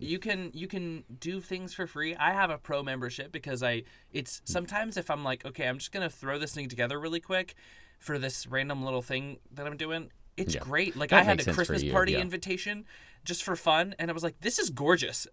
You 0.00 0.18
can 0.18 0.50
you 0.52 0.66
can 0.66 1.04
do 1.20 1.40
things 1.40 1.72
for 1.72 1.86
free. 1.86 2.16
I 2.16 2.32
have 2.32 2.50
a 2.50 2.58
pro 2.58 2.82
membership 2.82 3.30
because 3.30 3.62
I 3.62 3.84
it's 4.12 4.42
sometimes 4.44 4.96
if 4.96 5.10
I'm 5.12 5.22
like, 5.22 5.46
okay, 5.46 5.68
I'm 5.68 5.78
just 5.78 5.92
gonna 5.92 6.10
throw 6.10 6.38
this 6.40 6.52
thing 6.52 6.68
together 6.68 6.98
really 6.98 7.20
quick 7.20 7.54
for 8.00 8.18
this 8.18 8.46
random 8.48 8.82
little 8.84 9.00
thing 9.02 9.38
that 9.54 9.64
I'm 9.66 9.76
doing. 9.76 10.10
It's 10.36 10.54
Yeah. 10.54 10.60
great. 10.60 10.96
Like 10.96 11.10
That 11.10 11.20
I 11.20 11.22
had 11.22 11.40
a 11.46 11.52
Christmas 11.54 11.84
party 11.84 12.12
yeah. 12.12 12.18
invitation 12.18 12.84
just 13.26 13.42
for 13.42 13.56
fun, 13.56 13.94
and 13.98 14.10
I 14.10 14.14
was 14.14 14.22
like, 14.22 14.40
this 14.40 14.58
is 14.58 14.70
gorgeous 14.70 15.26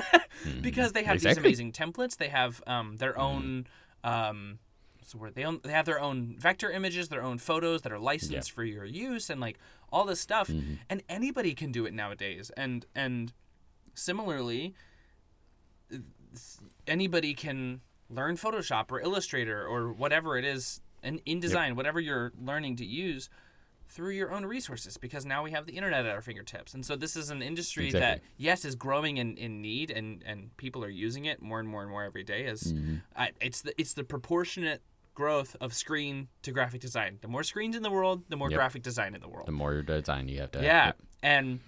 because 0.60 0.92
they 0.92 1.04
have 1.04 1.20
these 1.20 1.24
Mm-hmm. 1.24 1.28
Exactly. 1.28 1.30
Mm-hmm. 1.30 1.46
amazing 1.46 1.72
templates. 1.72 2.16
They 2.16 2.28
have 2.28 2.62
um, 2.66 2.96
their 2.96 3.18
own. 3.18 3.66
Um, 4.02 4.58
what's 4.98 5.12
the 5.12 5.18
word? 5.18 5.34
They 5.34 5.44
own, 5.44 5.60
they 5.62 5.72
have 5.72 5.86
their 5.86 6.00
own 6.00 6.34
vector 6.38 6.70
images, 6.70 7.08
their 7.08 7.22
own 7.22 7.38
photos 7.38 7.82
that 7.82 7.92
are 7.92 7.98
licensed 7.98 8.50
for 8.50 8.64
your 8.64 8.84
use, 8.84 9.30
and 9.30 9.40
like 9.40 9.58
all 9.92 10.04
this 10.04 10.20
stuff. 10.20 10.48
Mm-hmm. 10.48 10.74
And 10.90 11.02
anybody 11.08 11.54
can 11.54 11.70
do 11.70 11.86
it 11.86 11.94
nowadays. 11.94 12.50
And 12.56 12.86
and 12.94 13.32
similarly, 13.94 14.74
anybody 16.86 17.34
can 17.34 17.80
learn 18.10 18.36
Photoshop 18.36 18.90
or 18.90 19.00
Illustrator 19.00 19.66
or 19.66 19.92
whatever 19.92 20.36
it 20.36 20.44
is 20.44 20.80
in 21.02 21.20
InDesign, 21.26 21.76
whatever 21.76 22.00
you're 22.00 22.32
learning 22.42 22.76
to 22.76 22.84
use 22.84 23.28
through 23.88 24.10
your 24.12 24.32
own 24.32 24.44
resources 24.46 24.96
because 24.96 25.24
now 25.24 25.42
we 25.42 25.50
have 25.52 25.66
the 25.66 25.72
internet 25.74 26.04
at 26.06 26.12
our 26.14 26.20
fingertips. 26.22 26.74
And 26.74 26.84
so 26.84 26.96
this 26.96 27.14
is 27.16 27.30
an 27.30 27.42
industry 27.42 27.90
that 27.92 28.22
yes 28.36 28.64
is 28.64 28.74
growing 28.74 29.18
in, 29.18 29.36
in 29.36 29.60
need 29.62 29.90
and, 29.90 30.22
and 30.26 30.56
people 30.56 30.84
are 30.84 30.88
using 30.90 31.26
it 31.26 31.40
more 31.42 31.60
and 31.60 31.68
more 31.68 31.82
and 31.82 31.90
more 31.90 32.02
every 32.04 32.24
day 32.24 32.46
as 32.46 32.62
Mm-hmm. 32.72 32.96
I, 33.16 33.30
it's 33.40 33.60
the 33.62 33.78
it's 33.80 33.92
the 33.94 34.04
proportionate 34.04 34.82
growth 35.14 35.54
of 35.60 35.72
screen 35.74 36.26
to 36.42 36.50
graphic 36.50 36.80
design. 36.80 37.18
The 37.20 37.28
more 37.28 37.44
screens 37.44 37.76
in 37.76 37.82
the 37.82 37.90
world, 37.90 38.24
the 38.28 38.36
more 38.36 38.50
Yep. 38.50 38.58
graphic 38.58 38.82
design 38.82 39.14
in 39.14 39.20
the 39.20 39.28
world. 39.28 39.46
The 39.46 39.52
more 39.52 39.72
your 39.72 39.82
design 39.82 40.26
you 40.28 40.40
have 40.40 40.50
to. 40.52 40.58
have. 40.58 40.64
Yeah, 40.64 40.86
Yep. 40.86 40.96
and 41.22 41.60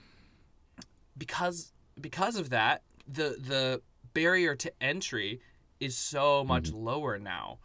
because 1.16 1.72
because 2.00 2.36
of 2.36 2.50
that, 2.50 2.82
the 3.06 3.36
the 3.38 3.82
barrier 4.12 4.54
to 4.56 4.72
entry 4.80 5.40
is 5.80 5.96
so 5.96 6.42
much 6.44 6.68
Mm-hmm. 6.68 6.84
lower 6.84 7.18
now 7.18 7.58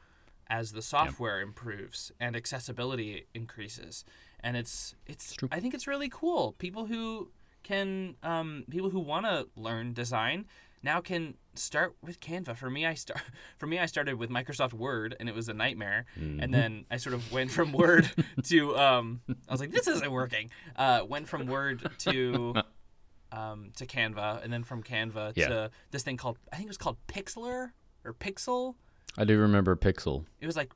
as 0.48 0.74
the 0.74 0.82
software 0.82 1.40
improves 1.40 2.12
and 2.20 2.36
accessibility 2.36 3.26
increases. 3.34 4.04
And 4.44 4.58
it's 4.58 4.96
it's 5.06 5.34
true. 5.36 5.50
I 5.52 5.60
think 5.60 5.74
it's 5.74 5.88
really 5.88 6.10
cool. 6.10 6.54
People 6.58 6.86
who 6.86 7.32
can 7.64 8.16
um, 8.24 8.64
people 8.70 8.90
who 8.90 9.00
want 9.00 9.26
to 9.26 9.48
learn 9.56 9.94
design 9.94 10.46
now 10.84 11.00
can 11.00 11.36
start 11.54 11.96
with 12.02 12.20
Canva. 12.20 12.58
For 12.58 12.70
me, 12.70 12.86
I 12.86 12.96
start 12.96 13.22
for 13.58 13.68
me 13.68 13.78
I 13.80 13.86
started 13.86 14.16
with 14.16 14.30
Microsoft 14.30 14.74
Word 14.74 15.16
and 15.20 15.30
it 15.30 15.36
was 15.36 15.48
a 15.50 15.54
nightmare. 15.54 16.06
Mm-hmm. 16.20 16.40
And 16.40 16.54
then 16.54 16.86
I 16.90 16.98
sort 16.98 17.14
of 17.14 17.32
went 17.32 17.52
from 17.52 17.72
Word 17.72 18.10
to 18.46 18.76
um, 18.78 19.22
I 19.30 19.52
was 19.52 19.60
like, 19.60 19.72
this 19.72 19.88
isn't 19.88 20.12
working. 20.12 20.50
Uh, 20.76 21.02
went 21.08 21.28
from 21.28 21.46
Word 21.46 21.88
to 22.00 22.56
um, 23.32 23.72
to 23.78 23.86
Canva, 23.86 24.44
and 24.44 24.52
then 24.52 24.64
from 24.64 24.84
Canva 24.84 25.34
Yeah. 25.36 25.48
to 25.48 25.72
this 25.92 26.04
thing 26.04 26.18
called 26.18 26.38
I 26.52 26.56
think 26.56 26.68
it 26.68 26.70
was 26.70 26.78
called 26.78 26.98
Pixlr 27.08 27.72
or 28.04 28.14
Pixel. 28.14 28.76
I 29.18 29.26
do 29.26 29.38
remember 29.38 29.76
Pixel. 29.76 30.26
It 30.40 30.46
was 30.46 30.56
like 30.56 30.72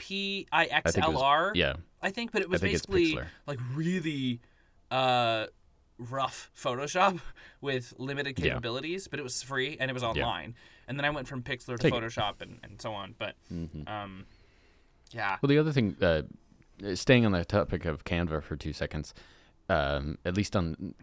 P 0.00 0.46
I 0.50 0.62
I 0.62 0.64
X 0.66 0.92
think 0.92 1.04
it 1.04 1.08
L 1.08 1.12
was- 1.14 1.22
R. 1.22 1.52
Yeah. 1.54 1.74
I 2.02 2.10
think, 2.10 2.32
but 2.32 2.40
it 2.42 2.48
was 2.48 2.60
basically 2.62 3.18
like 3.46 3.58
really 3.74 4.40
uh, 4.90 5.46
rough 5.98 6.50
Photoshop 6.56 7.20
with 7.60 7.92
limited 7.98 8.38
Yeah. 8.38 8.48
capabilities, 8.54 9.06
but 9.06 9.20
it 9.20 9.22
was 9.22 9.42
free 9.42 9.76
and 9.78 9.90
it 9.90 9.94
was 9.94 10.02
online. 10.02 10.54
And 10.88 10.98
then 10.98 11.04
I 11.04 11.10
went 11.10 11.28
from 11.28 11.42
Pixlr 11.42 11.76
to 11.76 11.78
Take. 11.78 11.92
Photoshop 11.92 12.40
and, 12.40 12.58
and 12.62 12.80
so 12.80 12.92
on. 12.94 13.14
But 13.18 13.34
Mhm. 13.52 13.88
um, 13.88 14.26
yeah, 15.12 15.36
Well, 15.42 15.48
the 15.48 15.58
other 15.58 15.72
thing, 15.72 15.96
uh, 16.02 16.22
staying 16.94 17.26
on 17.26 17.32
the 17.32 17.44
topic 17.44 17.84
of 17.84 18.04
Canva 18.04 18.42
for 18.42 18.56
two 18.56 18.72
seconds, 18.72 19.12
um, 19.68 20.16
at 20.24 20.34
least 20.36 20.56
on, 20.56 20.94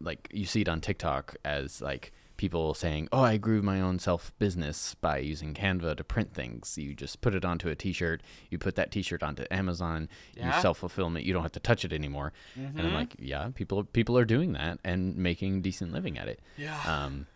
like, 0.00 0.28
you 0.32 0.44
see 0.44 0.60
it 0.60 0.68
on 0.68 0.80
TikTok 0.80 1.36
as 1.44 1.80
like 1.80 2.12
people 2.40 2.72
saying, 2.74 3.08
"Oh, 3.12 3.20
I 3.22 3.36
grew 3.36 3.60
my 3.60 3.80
own 3.82 3.98
self 3.98 4.32
business 4.38 4.94
by 4.94 5.18
using 5.18 5.52
Canva 5.52 5.96
to 5.98 6.02
print 6.04 6.32
things." 6.32 6.78
You 6.78 6.94
just 6.94 7.20
put 7.20 7.34
it 7.34 7.44
onto 7.44 7.68
a 7.68 7.74
T-shirt. 7.74 8.22
You 8.50 8.56
put 8.58 8.76
that 8.76 8.90
T-shirt 8.90 9.22
onto 9.22 9.44
Amazon. 9.50 10.08
Yeah. 10.36 10.56
You 10.56 10.62
self 10.62 10.78
fulfillment. 10.78 11.26
You 11.26 11.32
don't 11.34 11.42
have 11.42 11.52
to 11.52 11.60
touch 11.60 11.84
it 11.84 11.92
anymore. 11.92 12.32
And 12.56 12.74
Mm-hmm. 12.74 12.86
I'm 12.86 12.94
like, 12.94 13.14
yeah, 13.18 13.50
people 13.54 13.84
people 13.84 14.16
are 14.16 14.24
doing 14.24 14.54
that 14.54 14.78
and 14.84 15.16
making 15.16 15.60
decent 15.62 15.92
living 15.92 16.18
at 16.18 16.28
it. 16.28 16.40
yeah, 16.56 16.80
Um, 16.86 17.26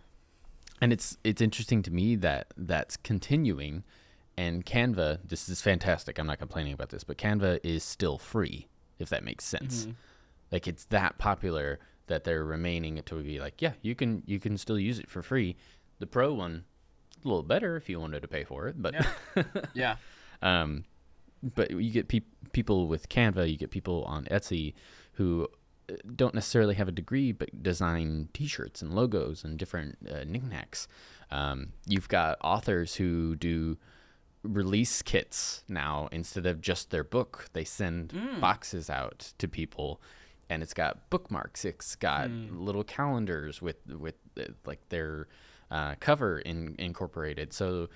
and 0.81 0.93
it's 0.93 1.19
it's 1.23 1.43
interesting 1.43 1.83
to 1.83 1.91
me 1.93 2.17
that 2.17 2.47
that's 2.57 2.97
continuing, 2.97 3.85
and 4.37 4.65
Canva. 4.65 5.19
This 5.29 5.49
is 5.49 5.61
fantastic. 5.61 6.19
I'm 6.19 6.27
not 6.27 6.39
complaining 6.39 6.73
about 6.73 6.89
this, 6.89 7.05
but 7.05 7.19
Canva 7.19 7.61
is 7.63 7.85
still 7.85 8.17
free, 8.19 8.69
if 8.99 9.09
that 9.11 9.23
makes 9.23 9.45
sense. 9.45 9.87
Like 10.51 10.67
it's 10.67 10.85
that 10.87 11.19
popular 11.19 11.79
that 12.07 12.25
they're 12.25 12.45
remaining 12.45 13.01
to 13.03 13.15
be 13.17 13.41
like, 13.41 13.61
yeah, 13.61 13.73
you 13.83 13.95
can 13.95 14.23
you 14.27 14.39
can 14.39 14.59
still 14.59 14.79
use 14.79 14.99
it 14.99 15.11
for 15.11 15.23
free. 15.23 15.57
The 15.99 16.07
pro 16.07 16.35
one, 16.35 16.65
a 17.25 17.29
little 17.29 17.43
better 17.43 17.77
if 17.77 17.89
you 17.89 18.01
wanted 18.01 18.21
to 18.23 18.29
pay 18.29 18.45
for 18.45 18.69
it, 18.69 18.81
but 18.81 18.95
yeah, 19.75 19.97
um, 20.43 20.85
but 21.55 21.71
you 21.71 21.91
get 21.91 22.09
peop 22.09 22.27
people 22.53 22.89
with 22.89 23.09
Canva, 23.09 23.51
you 23.51 23.57
get 23.57 23.71
people 23.71 24.05
on 24.05 24.25
Etsy 24.27 24.75
who 25.13 25.49
uh, 25.91 25.95
don't 26.15 26.35
necessarily 26.35 26.75
have 26.75 26.89
a 26.89 26.93
degree 26.93 27.33
but 27.33 27.63
design 27.63 28.29
T-shirts 28.33 28.83
and 28.83 28.95
logos 28.95 29.45
and 29.45 29.59
different 29.59 29.99
uh, 30.11 30.25
knickknacks. 30.25 30.89
Um, 31.31 31.73
you've 31.87 32.09
got 32.09 32.39
authors 32.43 32.97
who 32.97 33.37
do 33.37 33.77
release 34.43 35.03
kits 35.03 35.65
now 35.69 36.09
instead 36.13 36.47
of 36.47 36.61
just 36.61 36.91
their 36.91 37.05
book. 37.05 37.49
They 37.55 37.65
send 37.65 38.13
boxes 38.41 38.91
out 38.91 39.33
to 39.39 39.49
people, 39.49 40.01
and 40.51 40.63
it's 40.63 40.75
got 40.75 41.09
bookmarks. 41.11 41.65
It's 41.65 41.97
got 41.97 42.31
little 42.31 42.85
calendars 42.85 43.61
with 43.63 43.77
with 43.87 44.15
uh, 44.39 44.45
like 44.67 44.89
their 44.91 45.29
uh, 45.71 45.95
cover 46.01 46.39
in, 46.39 46.75
incorporated. 46.79 47.53
So 47.53 47.89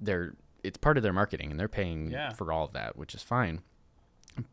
they're 0.00 0.34
it's 0.62 0.76
part 0.78 0.96
of 0.96 1.02
their 1.02 1.12
marketing, 1.12 1.50
and 1.50 1.58
they're 1.58 1.68
paying 1.68 2.10
Yeah. 2.10 2.32
for 2.34 2.52
all 2.52 2.64
of 2.66 2.72
that, 2.74 2.96
which 2.96 3.14
is 3.14 3.22
fine. 3.22 3.62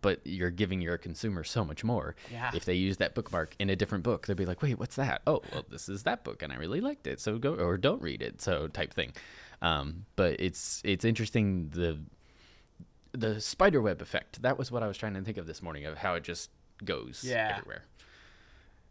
But 0.01 0.21
you're 0.25 0.49
giving 0.49 0.81
your 0.81 0.97
consumer 0.97 1.43
so 1.43 1.63
much 1.63 1.83
more. 1.83 2.15
Yeah. 2.31 2.49
If 2.53 2.65
they 2.65 2.73
use 2.73 2.97
that 2.97 3.13
bookmark 3.13 3.55
in 3.59 3.69
a 3.69 3.75
different 3.75 4.03
book, 4.03 4.25
they'll 4.25 4.35
be 4.35 4.45
like, 4.45 4.61
"Wait, 4.63 4.79
what's 4.79 4.95
that? 4.95 5.21
Oh, 5.27 5.41
well, 5.53 5.65
this 5.69 5.87
is 5.87 6.03
that 6.03 6.23
book, 6.23 6.41
and 6.41 6.51
I 6.51 6.55
really 6.55 6.81
liked 6.81 7.05
it. 7.07 7.19
So 7.19 7.37
go 7.37 7.53
or 7.55 7.77
don't 7.77 8.01
read 8.01 8.21
it." 8.21 8.41
So 8.41 8.67
type 8.67 8.93
thing. 8.93 9.11
Um, 9.61 10.05
but 10.15 10.39
it's 10.39 10.81
it's 10.83 11.05
interesting 11.05 11.69
the 11.69 11.99
the 13.13 13.39
spider 13.39 13.81
web 13.81 14.01
effect. 14.01 14.41
That 14.41 14.57
was 14.57 14.71
what 14.71 14.83
I 14.83 14.87
was 14.87 14.97
trying 14.97 15.13
to 15.13 15.21
think 15.21 15.37
of 15.37 15.47
this 15.47 15.61
morning 15.61 15.85
of 15.85 15.97
how 15.99 16.15
it 16.15 16.23
just 16.23 16.49
goes 16.85 17.23
Yeah. 17.23 17.55
everywhere. 17.57 17.83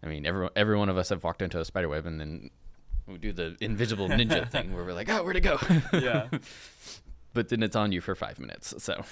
I 0.02 0.06
mean, 0.08 0.26
every 0.26 0.48
every 0.56 0.76
one 0.76 0.88
of 0.88 0.96
us 0.96 1.08
have 1.08 1.24
walked 1.24 1.42
into 1.42 1.58
a 1.60 1.64
spider 1.64 1.88
web 1.88 2.06
and 2.06 2.20
then 2.20 2.50
we 3.06 3.18
do 3.18 3.32
the 3.32 3.56
invisible 3.60 4.08
ninja 4.08 4.48
thing 4.54 4.72
where 4.74 4.84
we're 4.84 4.92
like, 4.92 5.08
"Oh, 5.08 5.22
where 5.24 5.32
to 5.32 5.40
go?" 5.40 5.58
Yeah. 5.92 6.28
but 7.32 7.48
then 7.48 7.62
it's 7.62 7.76
on 7.76 7.92
you 7.92 8.00
for 8.00 8.14
five 8.14 8.38
minutes. 8.38 8.74
So 8.78 9.04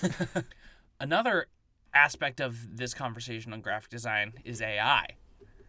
Another 1.01 1.47
aspect 1.93 2.41
of 2.41 2.77
this 2.77 2.95
conversation 2.95 3.53
on 3.53 3.61
graphic 3.61 3.91
design 3.91 4.33
is 4.45 4.61
AI. 4.61 5.07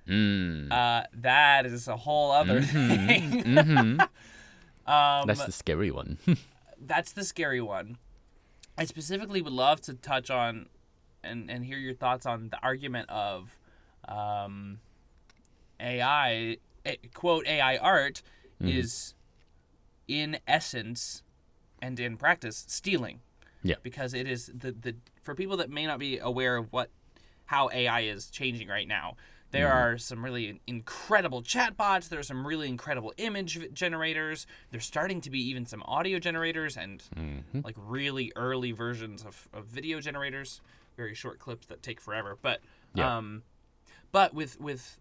mm. 0.07 0.71
Uh, 0.71 1.03
that 1.13 1.65
is 1.65 1.87
a 1.87 1.95
whole 1.97 2.31
other 2.31 2.61
thing. 2.61 3.41
hmm 3.43 3.99
Um, 4.87 5.25
that's 5.27 5.45
the 5.45 5.51
scary 5.51 5.89
one. 5.91 6.17
that's 6.79 7.11
the 7.13 7.23
scary 7.23 7.61
one. 7.61 7.97
I 8.77 8.85
specifically 8.85 9.41
would 9.41 9.53
love 9.53 9.81
to 9.81 9.93
touch 9.95 10.29
on 10.29 10.67
and, 11.25 11.49
and 11.49 11.65
hear 11.65 11.77
your 11.77 11.93
thoughts 11.93 12.25
on 12.25 12.49
the 12.49 12.59
argument 12.63 13.09
of 13.09 13.57
um, 14.07 14.79
AI, 15.79 16.57
eh, 16.85 16.95
quote, 17.13 17.45
AI 17.47 17.77
art 17.77 18.21
is 18.61 19.13
in 20.07 20.37
essence 20.47 21.23
and 21.81 21.99
in 21.99 22.17
practice 22.17 22.65
stealing. 22.67 23.19
Yeah. 23.63 23.75
Because 23.81 24.13
it 24.13 24.27
is 24.27 24.51
the, 24.53 24.71
the 24.71 24.95
for 25.21 25.33
people 25.33 25.57
that 25.57 25.69
may 25.69 25.85
not 25.85 25.99
be 25.99 26.19
aware 26.19 26.55
of 26.55 26.71
what 26.71 26.89
how 27.45 27.69
AI 27.73 28.01
is 28.01 28.29
changing 28.29 28.67
right 28.67 28.87
now. 28.87 29.15
There 29.51 29.71
are 29.71 29.97
some 29.97 30.23
really 30.23 30.59
incredible 30.67 31.41
chatbots. 31.41 32.09
There 32.09 32.19
are 32.19 32.23
some 32.23 32.45
really 32.45 32.67
incredible 32.67 33.13
image 33.17 33.71
generators. 33.73 34.45
There's 34.71 34.85
starting 34.85 35.21
to 35.21 35.29
be 35.29 35.39
even 35.49 35.65
some 35.65 35.81
audio 35.83 36.19
generators 36.19 36.75
and 36.75 37.01
like 37.63 37.75
really 37.77 38.33
early 38.35 38.73
versions 38.73 39.23
of, 39.23 39.47
of 39.53 39.65
video 39.65 40.01
generators. 40.01 40.59
Very 40.95 41.13
short 41.13 41.39
clips 41.39 41.67
that 41.67 41.81
take 41.83 41.99
forever. 42.01 42.37
But 42.41 42.61
Yeah. 42.93 43.17
um, 43.17 43.43
but 44.11 44.33
with 44.33 44.59
with 44.59 44.97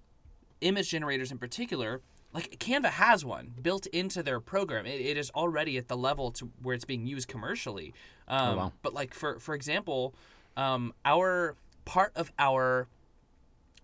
image 0.60 0.90
generators 0.90 1.30
in 1.30 1.38
particular, 1.38 2.00
like 2.32 2.58
Canva 2.58 2.90
has 2.90 3.24
one 3.24 3.54
built 3.62 3.86
into 3.86 4.22
their 4.22 4.40
program. 4.40 4.86
It, 4.86 5.00
it 5.00 5.16
is 5.16 5.30
already 5.30 5.76
at 5.78 5.88
the 5.88 5.96
level 5.96 6.30
to 6.32 6.50
where 6.62 6.74
it's 6.74 6.84
being 6.84 7.06
used 7.06 7.28
commercially. 7.28 7.94
Um, 8.26 8.56
wow. 8.56 8.72
But 8.82 8.94
like 8.94 9.14
for 9.14 9.38
for 9.38 9.54
example, 9.54 10.14
um, 10.56 10.92
our 11.04 11.56
part 11.84 12.12
of 12.16 12.32
our 12.38 12.88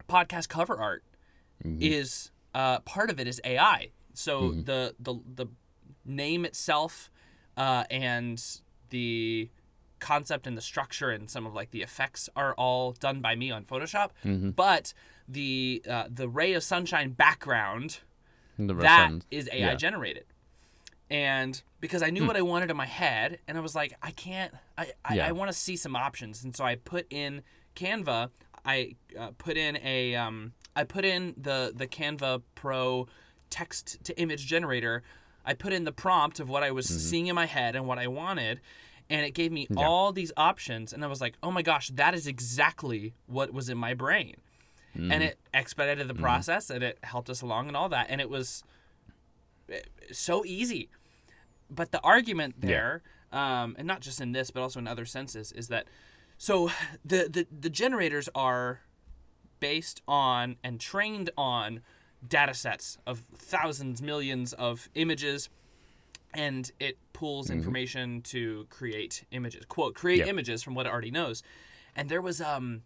podcast 0.09 0.49
cover 0.49 0.77
art 0.77 1.05
is 1.65 2.31
uh, 2.55 2.81
part 2.81 3.11
of 3.11 3.21
it 3.21 3.29
is 3.29 3.41
AI. 3.45 3.91
So 4.15 4.53
the 4.53 4.95
the 4.99 5.15
the 5.37 5.47
name 6.05 6.45
itself 6.45 7.11
uh, 7.57 7.85
and 7.91 8.43
the 8.89 9.51
concept 10.01 10.47
and 10.47 10.57
the 10.57 10.63
structure 10.63 11.11
and 11.11 11.31
some 11.31 11.47
of 11.47 11.55
like 11.55 11.71
the 11.71 11.83
effects 11.83 12.29
are 12.35 12.55
all 12.55 12.93
done 12.93 13.21
by 13.21 13.35
me 13.37 13.51
on 13.51 13.65
Photoshop. 13.65 14.11
But 14.57 14.95
the 15.29 15.83
uh, 15.89 16.05
the 16.09 16.29
ray 16.29 16.55
of 16.55 16.63
sunshine 16.63 17.11
background 17.11 18.01
that 18.83 19.11
is 19.31 19.49
AI 19.53 19.71
yeah. 19.71 19.75
generated. 19.75 20.25
And 21.11 21.61
because 21.81 22.03
I 22.03 22.11
knew 22.11 22.25
what 22.25 22.37
I 22.37 22.43
wanted 22.43 22.71
in 22.71 22.77
my 22.77 22.87
head, 22.87 23.41
and 23.49 23.59
I 23.59 23.61
was 23.61 23.75
like, 23.75 23.95
I 24.01 24.13
can't, 24.13 24.55
I, 24.79 24.93
I, 25.05 25.15
Yeah. 25.15 25.29
I 25.29 25.33
want 25.33 25.51
to 25.51 25.57
see 25.57 25.77
some 25.77 25.97
options. 25.97 26.45
And 26.45 26.55
so 26.55 26.65
I 26.65 26.77
put 26.77 27.07
in 27.11 27.43
Canva, 27.75 28.31
I 28.65 28.95
uh, 29.19 29.31
put 29.37 29.57
in 29.57 29.79
a, 29.83 30.15
um, 30.15 30.53
I 30.77 30.85
put 30.85 31.05
in 31.05 31.35
the, 31.37 31.73
the 31.75 31.89
Canva 31.89 32.43
Pro 32.55 33.09
text 33.49 34.05
to 34.05 34.19
image 34.21 34.47
generator. 34.47 35.03
I 35.45 35.55
put 35.55 35.73
in 35.73 35.85
the 35.85 35.93
prompt 35.93 36.39
of 36.39 36.49
what 36.49 36.63
I 36.63 36.71
was 36.71 36.87
seeing 36.87 37.27
in 37.27 37.35
my 37.35 37.47
head 37.47 37.75
and 37.75 37.89
what 37.89 37.99
I 37.99 38.07
wanted. 38.07 38.61
And 39.11 39.27
it 39.27 39.35
gave 39.35 39.51
me 39.53 39.67
all 39.77 40.13
these 40.13 40.33
options. 40.37 40.93
And 40.93 41.05
I 41.05 41.09
was 41.09 41.21
like, 41.21 41.35
oh 41.43 41.51
my 41.51 41.63
gosh, 41.63 41.89
that 41.89 42.15
is 42.15 42.27
exactly 42.27 43.13
what 43.27 43.53
was 43.53 43.69
in 43.69 43.77
my 43.77 43.93
brain. 43.93 44.37
And 45.13 45.23
it 45.23 45.39
expedited 45.53 46.09
the 46.09 46.15
process 46.15 46.71
and 46.71 46.83
it 46.83 46.99
helped 47.03 47.29
us 47.31 47.43
along 47.43 47.69
and 47.69 47.77
all 47.77 47.89
that 47.91 48.07
and 48.09 48.21
it 48.21 48.29
was 48.29 48.65
eh, 49.71 49.81
so 50.11 50.45
easy. 50.45 50.89
But 51.71 51.93
the 51.93 52.01
argument 52.01 52.57
there 52.61 53.03
um, 53.33 53.77
and 53.79 53.87
not 53.87 54.01
just 54.01 54.21
in 54.21 54.33
this 54.33 54.51
but 54.51 54.63
also 54.63 54.81
in 54.81 54.89
other 54.89 55.05
senses 55.05 55.53
is 55.53 55.69
that 55.69 55.87
so 56.39 56.71
the, 57.05 57.29
the 57.31 57.47
the 57.57 57.71
generators 57.71 58.29
are 58.35 58.81
based 59.61 60.03
on 60.09 60.57
and 60.65 60.81
trained 60.81 61.31
on 61.37 61.83
data 62.27 62.55
sets 62.55 62.99
of 63.07 63.25
thousands 63.35 64.03
millions 64.03 64.53
of 64.55 64.89
images 64.95 65.49
and 66.35 66.71
it 66.79 66.97
pulls 67.13 67.51
information 67.51 68.23
to 68.23 68.67
create 68.71 69.25
images 69.31 69.65
quote 69.67 69.95
create 69.95 70.19
Yep. 70.19 70.29
images 70.29 70.63
from 70.63 70.75
what 70.75 70.87
it 70.87 70.93
already 70.93 71.11
knows. 71.11 71.43
And 71.97 72.09
there 72.09 72.23
was 72.23 72.41
um 72.41 72.83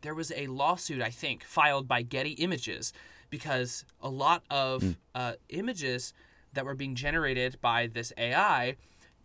there 0.00 0.14
was 0.14 0.32
a 0.32 0.46
lawsuit, 0.48 1.00
I 1.00 1.10
think, 1.10 1.44
filed 1.44 1.86
by 1.86 2.02
Getty 2.02 2.32
Images 2.32 2.92
because 3.30 3.84
a 4.00 4.08
lot 4.08 4.42
of 4.50 4.96
uh, 5.14 5.34
images 5.48 6.12
that 6.54 6.64
were 6.64 6.74
being 6.74 6.94
generated 6.96 7.58
by 7.60 7.86
this 7.86 8.12
AI, 8.18 8.76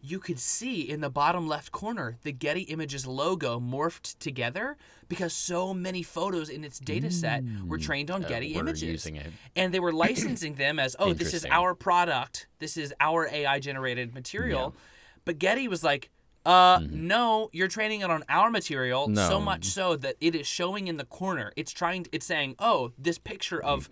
you 0.10 0.20
could 0.20 0.40
see 0.40 0.82
in 0.82 1.02
the 1.02 1.10
bottom 1.10 1.48
left 1.48 1.72
corner 1.72 2.18
the 2.24 2.32
Getty 2.32 2.62
Images 2.62 3.06
logo 3.06 3.60
morphed 3.60 4.18
together 4.20 4.78
because 5.10 5.34
so 5.34 5.74
many 5.74 6.04
photos 6.04 6.50
in 6.50 6.64
its 6.64 6.80
data 6.80 7.12
set 7.12 7.44
were 7.66 7.78
trained 7.78 8.12
on 8.12 8.22
Getty 8.24 8.56
Images. 8.56 9.06
And 9.56 9.74
they 9.74 9.80
were 9.80 9.94
licensing 10.06 10.56
them 10.56 10.80
as, 10.80 10.96
oh, 11.00 11.14
this 11.14 11.34
is 11.34 11.46
our 11.50 11.74
product. 11.76 12.48
This 12.60 12.78
is 12.78 12.94
our 13.00 13.28
AI 13.28 13.60
generated 13.60 14.14
material. 14.14 14.76
But 15.26 15.40
Getty 15.40 15.68
was 15.68 15.84
like, 15.84 16.10
uh, 16.46 16.80
no, 16.90 17.50
you're 17.52 17.68
training 17.68 18.02
it 18.02 18.10
on 18.10 18.24
our 18.30 18.50
material 18.50 19.08
so 19.08 19.12
Mm-hmm. 19.12 19.46
Much 19.46 19.66
so 19.66 19.98
that 19.98 20.16
it 20.22 20.34
is 20.36 20.48
showing 20.48 20.88
in 20.88 20.96
the 20.96 21.06
corner. 21.06 21.52
It's 21.58 21.74
trying, 21.74 22.08
it's 22.14 22.26
saying, 22.26 22.56
oh, 22.60 22.92
this 22.98 23.18
picture 23.18 23.62
of 23.62 23.90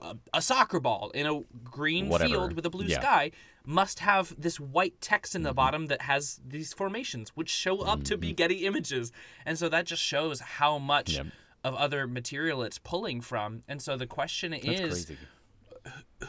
a, 0.00 0.16
a 0.34 0.42
soccer 0.42 0.80
ball 0.80 1.10
in 1.14 1.26
a 1.26 1.40
green 1.64 2.04
Mm-hmm. 2.04 2.10
Whatever. 2.12 2.28
field 2.30 2.52
with 2.54 2.66
a 2.66 2.70
blue 2.70 2.86
Yeah. 2.86 2.96
Mm-hmm. 2.96 3.02
sky 3.02 3.30
must 3.64 3.98
have 4.00 4.34
this 4.38 4.58
white 4.58 5.00
text 5.00 5.34
in 5.34 5.42
the 5.42 5.52
bottom 5.54 5.86
that 5.86 6.02
has 6.02 6.40
these 6.46 6.72
formations, 6.72 7.30
which 7.34 7.48
show 7.48 7.80
up 7.82 8.02
to 8.04 8.16
be 8.16 8.32
Getty 8.32 8.66
images. 8.66 9.12
And 9.46 9.58
so 9.58 9.68
that 9.68 9.86
just 9.86 10.02
shows 10.02 10.40
how 10.40 10.78
much 10.78 11.14
Yep. 11.14 11.26
of 11.64 11.74
other 11.74 12.06
material 12.08 12.62
it's 12.62 12.78
pulling 12.78 13.20
from. 13.20 13.62
And 13.68 13.80
so 13.80 13.96
the 13.96 14.06
question 14.06 14.50
That's 14.52 14.64
is, 14.66 15.04
crazy. 15.06 15.18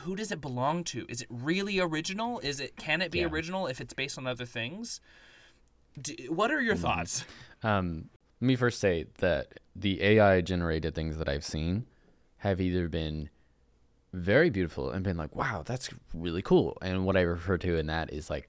who 0.01 0.15
does 0.15 0.31
it 0.31 0.41
belong 0.41 0.83
to? 0.85 1.05
Is 1.09 1.21
it 1.21 1.27
really 1.29 1.79
original? 1.79 2.39
Is 2.39 2.59
it 2.59 2.75
can 2.75 3.01
it 3.01 3.11
be 3.11 3.19
Yeah. 3.19 3.27
original 3.27 3.65
if 3.67 3.81
it's 3.81 3.93
based 3.93 4.17
on 4.17 4.27
other 4.27 4.45
things? 4.45 4.99
D 5.99 6.27
what 6.29 6.51
are 6.51 6.57
Mm-hmm. 6.57 6.65
your 6.65 6.75
thoughts? 6.75 7.25
Um, 7.63 8.09
let 8.41 8.47
me 8.47 8.55
first 8.55 8.79
say 8.79 9.05
that 9.19 9.59
the 9.75 10.01
AI 10.03 10.41
generated 10.41 10.93
things 10.95 11.17
that 11.17 11.29
I've 11.29 11.45
seen 11.45 11.85
have 12.37 12.59
either 12.59 12.89
been 12.89 13.29
very 14.13 14.49
beautiful 14.49 14.91
and 14.91 15.03
been 15.03 15.17
like, 15.17 15.35
wow, 15.35 15.63
that's 15.65 15.89
really 16.13 16.41
cool. 16.41 16.77
And 16.81 17.05
what 17.05 17.17
I 17.17 17.21
refer 17.21 17.57
to 17.59 17.77
in 17.77 17.87
that 17.87 18.13
is 18.13 18.29
like, 18.29 18.47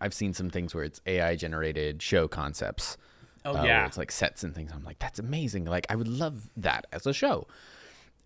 I've 0.00 0.12
seen 0.12 0.34
some 0.34 0.50
things 0.50 0.74
where 0.74 0.84
it's 0.84 1.00
AI 1.06 1.36
generated 1.36 2.02
show 2.02 2.26
concepts. 2.26 2.96
Oh 3.44 3.56
uh, 3.56 3.62
yeah, 3.62 3.86
it's 3.86 3.96
like 3.96 4.10
sets 4.10 4.42
and 4.42 4.54
things. 4.54 4.72
I'm 4.74 4.84
like, 4.84 4.98
that's 4.98 5.20
amazing. 5.20 5.64
Like, 5.64 5.86
I 5.88 5.94
would 5.94 6.08
love 6.08 6.50
that 6.56 6.86
as 6.92 7.06
a 7.06 7.12
show. 7.12 7.46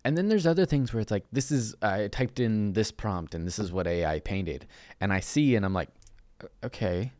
And 0.03 0.17
then 0.17 0.29
there's 0.29 0.47
other 0.47 0.65
things 0.65 0.91
where 0.91 1.01
it's 1.01 1.11
like, 1.11 1.25
this 1.31 1.51
is 1.51 1.75
I 1.81 2.07
typed 2.07 2.39
in 2.39 2.73
this 2.73 2.91
prompt 2.91 3.35
and 3.35 3.45
this 3.45 3.59
is 3.59 3.71
what 3.71 3.85
AI 3.85 4.19
painted, 4.19 4.65
and 4.99 5.13
I 5.13 5.19
see 5.19 5.55
and 5.55 5.63
I'm 5.63 5.75
like, 5.75 5.89
okay, 6.63 7.11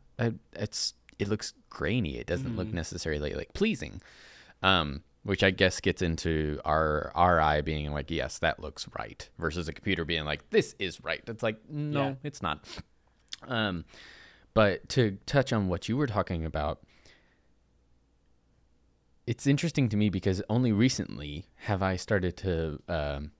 it's 0.54 0.94
it 1.18 1.28
looks 1.28 1.54
grainy. 1.70 2.18
It 2.18 2.26
doesn't 2.26 2.56
look 2.56 2.72
necessarily 2.72 3.34
like 3.34 3.52
pleasing. 3.54 4.02
Um, 4.64 5.02
which 5.24 5.42
I 5.42 5.50
guess 5.50 5.80
gets 5.80 6.02
into 6.02 6.60
our 6.64 7.12
our 7.14 7.40
eye 7.40 7.60
being 7.60 7.92
like, 7.92 8.10
yes, 8.10 8.38
that 8.38 8.58
looks 8.60 8.88
right, 8.98 9.28
versus 9.38 9.68
a 9.68 9.72
computer 9.72 10.04
being 10.04 10.24
like, 10.24 10.48
this 10.50 10.74
is 10.78 11.02
right. 11.04 11.22
It's 11.26 11.42
like, 11.42 11.58
no, 11.70 12.08
Yeah. 12.08 12.14
it's 12.24 12.42
not. 12.42 12.64
Um, 13.46 13.84
but 14.54 14.88
to 14.90 15.18
touch 15.26 15.52
on 15.52 15.68
what 15.68 15.88
you 15.88 15.96
were 15.96 16.06
talking 16.06 16.44
about, 16.44 16.80
it's 19.26 19.46
interesting 19.46 19.88
to 19.88 19.96
me 19.96 20.08
because 20.10 20.42
only 20.50 20.72
recently 20.72 21.46
have 21.56 21.82
I 21.82 21.96
started 21.96 22.36
to, 22.38 22.80
um, 22.88 23.30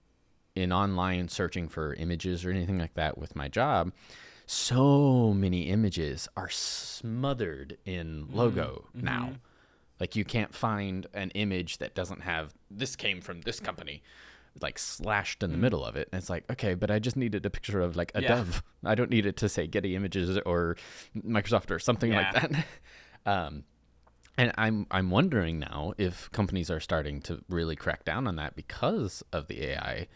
in 0.54 0.72
online 0.72 1.28
searching 1.28 1.68
for 1.68 1.94
images 1.94 2.44
or 2.44 2.50
anything 2.50 2.78
like 2.78 2.94
that 2.94 3.18
with 3.18 3.34
my 3.34 3.48
job, 3.48 3.92
so 4.46 5.32
many 5.32 5.68
images 5.68 6.28
are 6.36 6.50
smothered 6.50 7.78
in 7.84 8.26
logo 8.30 8.88
now. 8.94 9.34
Like 10.02 10.16
you 10.16 10.24
can't 10.24 10.52
find 10.52 11.06
an 11.14 11.30
image 11.30 11.78
that 11.78 11.94
doesn't 11.94 12.22
have 12.22 12.52
this 12.68 12.96
came 12.96 13.20
from 13.20 13.42
this 13.42 13.60
company 13.60 14.02
like 14.60 14.76
slashed 14.76 15.44
in 15.44 15.52
the 15.52 15.56
middle 15.56 15.84
of 15.84 15.94
it. 15.94 16.08
And 16.10 16.18
it's 16.18 16.28
like, 16.28 16.42
okay, 16.50 16.74
but 16.74 16.90
I 16.90 16.98
just 16.98 17.16
needed 17.16 17.46
a 17.46 17.50
picture 17.50 17.80
of 17.80 17.94
like 17.94 18.10
a 18.16 18.20
Yeah. 18.20 18.28
dove. 18.30 18.64
I 18.84 18.96
don't 18.96 19.10
need 19.10 19.26
it 19.26 19.36
to 19.36 19.48
say 19.48 19.68
Getty 19.68 19.94
Images 19.94 20.36
or 20.44 20.76
Microsoft 21.16 21.70
or 21.70 21.78
something 21.78 22.10
like 22.10 22.32
that. 22.32 22.66
um, 23.26 23.62
and 24.36 24.50
I'm 24.58 24.88
I'm 24.90 25.08
wondering 25.08 25.60
now 25.60 25.92
if 25.98 26.28
companies 26.32 26.68
are 26.68 26.80
starting 26.80 27.20
to 27.22 27.44
really 27.48 27.76
crack 27.76 28.04
down 28.04 28.26
on 28.26 28.34
that 28.34 28.56
because 28.56 29.22
of 29.32 29.46
the 29.46 29.62
AI 29.66 30.08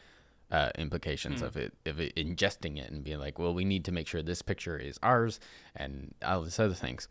uh, 0.50 0.70
implications 0.76 1.42
of 1.42 1.56
it 1.56 1.74
of 1.86 2.00
it 2.00 2.12
ingesting 2.16 2.76
it 2.76 2.90
and 2.90 3.04
being 3.04 3.20
like, 3.20 3.38
well, 3.38 3.54
we 3.54 3.64
need 3.64 3.84
to 3.84 3.92
make 3.92 4.08
sure 4.08 4.20
this 4.20 4.42
picture 4.42 4.76
is 4.76 4.98
ours 5.00 5.38
and 5.76 6.12
all 6.24 6.42
this 6.42 6.58
other 6.58 6.74
things. 6.74 7.06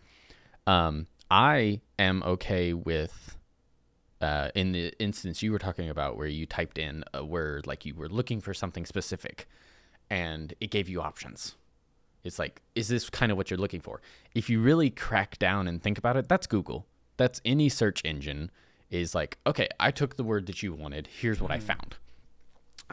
Um, 0.67 1.07
I 1.29 1.81
am 1.97 2.23
okay 2.23 2.73
with 2.73 3.37
uh, 4.21 4.49
in 4.55 4.71
the 4.71 4.93
instance 4.99 5.43
you 5.43 5.51
were 5.51 5.59
talking 5.59 5.89
about 5.89 6.17
where 6.17 6.27
you 6.27 6.45
typed 6.45 6.77
in 6.77 7.03
a 7.13 7.23
word 7.25 7.67
like 7.67 7.85
you 7.85 7.93
were 7.95 8.09
looking 8.09 8.41
for 8.41 8.53
something 8.53 8.85
specific 8.85 9.47
and 10.09 10.53
it 10.59 10.71
gave 10.71 10.87
you 10.87 11.01
options. 11.01 11.55
It's 12.23 12.39
like, 12.39 12.61
is 12.73 12.87
this 12.87 13.09
kind 13.09 13.31
of 13.31 13.37
what 13.37 13.51
you're 13.51 13.59
looking 13.59 13.81
for? 13.81 14.01
If 14.33 14.49
you 14.49 14.59
really 14.59 14.89
crack 14.89 15.37
down 15.37 15.67
and 15.67 15.81
think 15.81 15.97
about 15.97 16.17
it, 16.17 16.27
that's 16.27 16.47
Google. 16.47 16.87
That's 17.17 17.39
any 17.45 17.69
search 17.69 18.01
engine 18.03 18.49
is 18.89 19.13
like, 19.13 19.37
okay, 19.45 19.67
I 19.79 19.91
took 19.91 20.15
the 20.15 20.23
word 20.23 20.47
that 20.47 20.63
you 20.63 20.73
wanted. 20.73 21.07
Here's 21.07 21.41
what 21.41 21.51
I 21.51 21.59
found. 21.59 21.95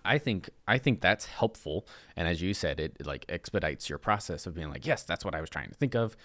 I 0.04 0.18
think 0.18 0.48
I 0.66 0.78
think 0.78 1.00
that's 1.00 1.26
helpful, 1.26 1.86
and 2.16 2.26
as 2.26 2.40
you 2.40 2.54
said, 2.54 2.80
it, 2.80 3.06
like 3.06 3.26
expedites 3.28 3.90
your 3.90 3.98
process 3.98 4.46
of 4.46 4.54
being 4.54 4.70
like, 4.70 4.86
yes, 4.86 5.02
that's 5.02 5.22
what 5.24 5.34
I 5.34 5.40
was 5.40 5.50
trying 5.50 5.68
to 5.68 5.74
think 5.74 5.94
of. 5.94 6.16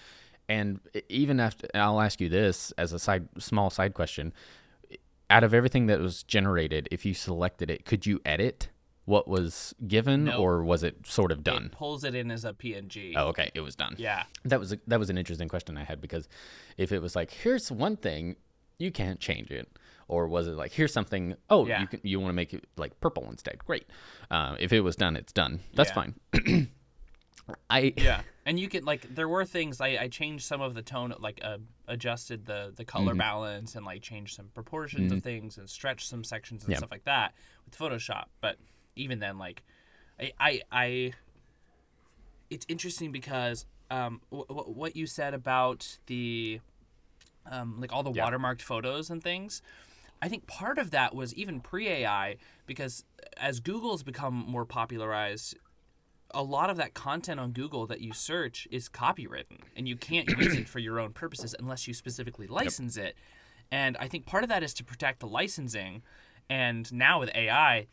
And 0.50 0.80
even 1.10 1.40
after, 1.40 1.68
I'll 1.76 2.00
ask 2.02 2.22
you 2.22 2.30
this 2.30 2.72
as 2.78 2.94
a 2.94 3.00
side 3.00 3.28
small 3.38 3.70
side 3.70 3.94
question: 3.94 4.34
out 5.30 5.44
of 5.44 5.54
everything 5.54 5.88
that 5.88 6.00
was 6.00 6.24
generated, 6.24 6.88
if 6.92 7.06
you 7.06 7.14
selected 7.14 7.70
it, 7.70 7.86
could 7.86 8.06
you 8.06 8.22
edit 8.26 8.70
what 9.06 9.28
was 9.28 9.74
given, 9.88 10.26
No. 10.26 10.38
or 10.38 10.64
was 10.64 10.84
it 10.84 11.06
sort 11.08 11.32
of 11.32 11.42
done? 11.44 11.66
It 11.68 11.72
pulls 11.72 12.04
it 12.04 12.14
in 12.14 12.30
as 12.30 12.44
a 12.44 12.52
PNG. 12.54 13.14
Oh, 13.16 13.28
okay, 13.28 13.50
it 13.54 13.62
was 13.62 13.76
done. 13.76 13.96
Yeah. 13.98 14.24
That 14.44 14.60
was 14.60 14.74
a, 14.74 14.80
that 14.88 15.00
was 15.00 15.10
an 15.10 15.18
interesting 15.18 15.48
question 15.48 15.78
I 15.78 15.84
had 15.86 16.02
because 16.02 16.28
if 16.78 16.92
it 16.92 17.02
was 17.02 17.16
like 17.16 17.32
here's 17.32 17.72
one 17.72 17.96
thing 17.98 18.36
you 18.80 18.92
can't 18.92 19.20
change 19.20 19.50
it 19.50 19.68
or 20.10 20.28
was 20.28 20.48
it 20.48 20.52
like 20.56 20.72
here's 20.72 20.94
something 20.94 21.36
oh 21.50 21.66
Yeah. 21.66 21.82
you 21.82 21.88
can 21.88 22.00
you 22.04 22.20
want 22.20 22.30
to 22.30 22.36
make 22.36 22.54
it 22.54 22.66
like 22.78 23.00
purple 23.00 23.28
instead 23.30 23.58
great 23.66 23.86
uh, 24.30 24.56
if 24.60 24.72
it 24.72 24.82
was 24.82 24.96
done 24.96 25.16
it's 25.16 25.34
done 25.34 25.62
that's 25.74 25.90
Yeah. 25.90 26.12
fine 26.44 26.70
I 27.70 27.94
Yeah. 27.98 28.22
And 28.46 28.60
you 28.60 28.70
could 28.70 28.86
like 28.86 29.14
there 29.14 29.28
were 29.28 29.44
things 29.46 29.82
I, 29.82 29.98
I 29.98 30.08
changed 30.08 30.46
some 30.46 30.62
of 30.62 30.74
the 30.74 30.82
tone 30.82 31.14
like 31.20 31.40
uh, 31.44 31.58
adjusted 31.88 32.46
the 32.46 32.72
the 32.76 32.86
color 32.86 33.12
Mm-hmm. 33.12 33.18
balance 33.20 33.76
and 33.76 33.86
like 33.86 34.02
changed 34.02 34.36
some 34.36 34.48
proportions 34.54 35.12
of 35.12 35.22
things 35.22 35.58
and 35.58 35.70
stretched 35.70 36.08
some 36.08 36.24
sections 36.24 36.64
and 36.64 36.72
Yeah. 36.72 36.78
stuff 36.78 36.92
like 36.92 37.04
that 37.06 37.34
with 37.66 37.78
Photoshop. 37.78 38.26
But 38.42 38.58
even 38.96 39.20
then 39.20 39.38
like 39.38 39.64
I 40.20 40.32
I, 40.40 40.62
I 40.72 41.14
it's 42.50 42.66
interesting 42.70 43.12
because 43.12 43.66
um 43.92 44.22
w- 44.32 44.46
w- 44.48 44.74
what 44.74 44.96
you 44.96 45.06
said 45.06 45.34
about 45.34 45.98
the 46.08 46.60
um 47.50 47.80
like 47.80 47.92
all 47.94 48.04
the 48.04 48.12
Yeah. 48.12 48.26
watermarked 48.30 48.62
photos 48.62 49.10
and 49.10 49.22
things 49.22 49.62
I 50.22 50.30
think 50.30 50.48
part 50.48 50.80
of 50.80 50.92
that 50.92 51.14
was 51.14 51.34
even 51.36 51.60
pre 51.60 51.88
AI 51.90 52.38
because 52.66 53.04
as 53.38 53.60
Google's 53.60 54.02
become 54.02 54.34
more 54.34 54.66
popularized, 54.66 55.56
a 56.32 56.44
lot 56.44 56.70
of 56.70 56.78
that 56.78 56.94
content 56.94 57.40
on 57.40 57.52
Google 57.52 57.88
that 57.88 58.02
you 58.02 58.14
search 58.14 58.68
is 58.72 58.90
copywritten 58.90 59.60
and 59.76 59.88
you 59.88 59.96
can't 59.96 60.28
use 60.30 60.56
it 60.56 60.68
for 60.70 60.80
your 60.80 61.00
own 61.00 61.14
purposes 61.14 61.56
unless 61.58 61.88
you 61.88 61.94
specifically 61.94 62.48
license 62.48 62.98
it. 62.98 63.16
And 63.72 63.98
I 63.98 64.08
think 64.08 64.26
part 64.26 64.44
of 64.44 64.50
that 64.50 64.64
is 64.64 64.74
to 64.76 64.84
protect 64.84 65.20
the 65.20 65.28
licensing. 65.28 66.04
And 66.50 66.92
now 66.94 67.20
with 67.20 67.32
AI, 67.36 67.88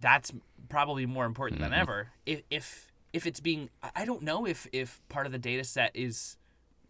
that's 0.00 0.32
probably 0.68 1.06
more 1.06 1.24
important 1.24 1.60
than 1.60 1.70
mm-hmm. 1.70 1.80
ever. 1.80 2.08
If, 2.26 2.42
if 2.50 2.88
if 3.12 3.26
it's 3.26 3.40
being, 3.40 3.68
I- 3.82 3.90
I 3.96 4.04
don't 4.04 4.22
know 4.22 4.46
if 4.46 4.66
if 4.72 5.00
part 5.08 5.26
of 5.26 5.32
the 5.32 5.38
data 5.38 5.64
set 5.64 5.94
is 5.94 6.36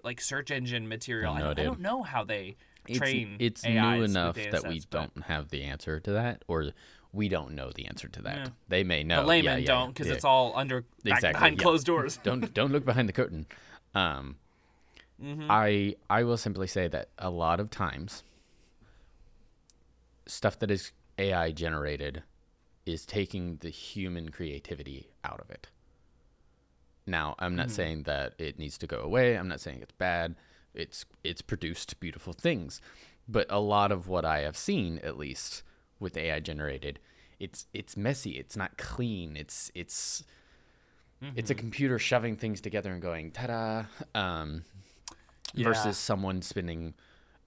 like 0.02 0.20
search 0.20 0.50
engine 0.50 0.88
material. 0.88 1.32
I 1.32 1.38
no 1.38 1.44
don't, 1.54 1.58
I 1.58 1.62
don't 1.64 1.80
know 1.80 2.02
how 2.02 2.24
they 2.24 2.56
train. 2.92 3.36
it's 3.38 3.64
AIs 3.64 3.72
new 3.72 4.02
enough 4.04 4.34
that 4.34 4.66
we 4.66 4.80
but- 4.80 4.90
don't 4.90 5.24
have 5.24 5.50
the 5.50 5.62
answer 5.62 6.00
to 6.00 6.12
that 6.12 6.44
or 6.48 6.70
we 7.12 7.28
don't 7.28 7.52
know 7.54 7.70
the 7.74 7.86
answer 7.86 8.08
to 8.08 8.22
that 8.22 8.36
Yeah. 8.36 8.46
they 8.68 8.84
may 8.84 9.02
know 9.04 9.20
The 9.22 9.26
laymen 9.28 9.52
yeah, 9.54 9.58
yeah, 9.58 9.66
don't 9.66 9.88
because 9.88 10.08
it's 10.10 10.24
all 10.24 10.52
under 10.56 10.84
Exactly, 11.04 11.32
behind 11.32 11.58
closed 11.58 11.86
doors. 11.86 12.18
don't 12.22 12.52
don't 12.58 12.72
look 12.72 12.84
behind 12.84 13.08
the 13.08 13.12
curtain. 13.12 13.46
Um, 13.94 14.36
Mm-hmm. 15.22 15.46
I 15.50 15.94
I 16.10 16.24
will 16.24 16.36
simply 16.36 16.66
say 16.66 16.88
that 16.88 17.10
a 17.16 17.30
lot 17.30 17.60
of 17.60 17.70
times, 17.70 18.24
stuff 20.26 20.58
that 20.58 20.70
is 20.70 20.90
AI 21.18 21.52
generated 21.52 22.22
is 22.86 23.06
taking 23.06 23.56
the 23.60 23.68
human 23.70 24.30
creativity 24.30 25.10
out 25.24 25.38
of 25.40 25.48
it. 25.50 25.68
Now, 27.06 27.36
I'm 27.38 27.54
not 27.54 27.70
saying 27.70 28.04
that 28.04 28.34
it 28.38 28.58
needs 28.58 28.78
to 28.78 28.86
go 28.88 28.98
away. 28.98 29.36
I'm 29.36 29.46
not 29.48 29.60
saying 29.60 29.78
it's 29.82 29.92
bad. 29.92 30.34
It's 30.74 31.04
it's 31.22 31.42
produced 31.42 32.00
beautiful 32.00 32.32
things, 32.32 32.80
but 33.28 33.46
a 33.50 33.60
lot 33.60 33.92
of 33.92 34.08
what 34.08 34.24
I 34.24 34.40
have 34.40 34.56
seen, 34.56 34.98
at 35.04 35.16
least 35.18 35.62
with 36.02 36.16
AI 36.16 36.40
generated, 36.40 36.98
it's 37.40 37.66
it's 37.72 37.96
messy. 37.96 38.32
It's 38.32 38.56
not 38.56 38.76
clean. 38.76 39.36
It's 39.36 39.70
it's 39.74 40.24
it's 41.36 41.50
a 41.50 41.54
computer 41.54 41.98
shoving 41.98 42.36
things 42.36 42.60
together 42.60 42.90
and 42.92 43.00
going 43.00 43.30
ta-da 43.30 43.84
um, 44.14 44.64
Yeah. 45.54 45.64
versus 45.68 45.96
someone 45.96 46.42
spending 46.42 46.94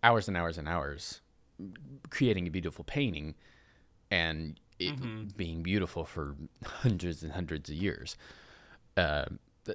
hours 0.01 0.27
and 0.29 0.37
hours 0.37 0.57
and 0.57 0.67
hours 0.67 1.19
creating 2.09 2.47
a 2.47 2.49
beautiful 2.49 2.83
painting 2.85 3.35
and 4.09 4.59
it 4.79 4.93
being 5.37 5.61
beautiful 5.61 6.05
for 6.05 6.35
hundreds 6.63 7.21
and 7.23 7.33
hundreds 7.33 7.69
of 7.69 7.75
years 7.75 8.15
uh, 8.97 9.25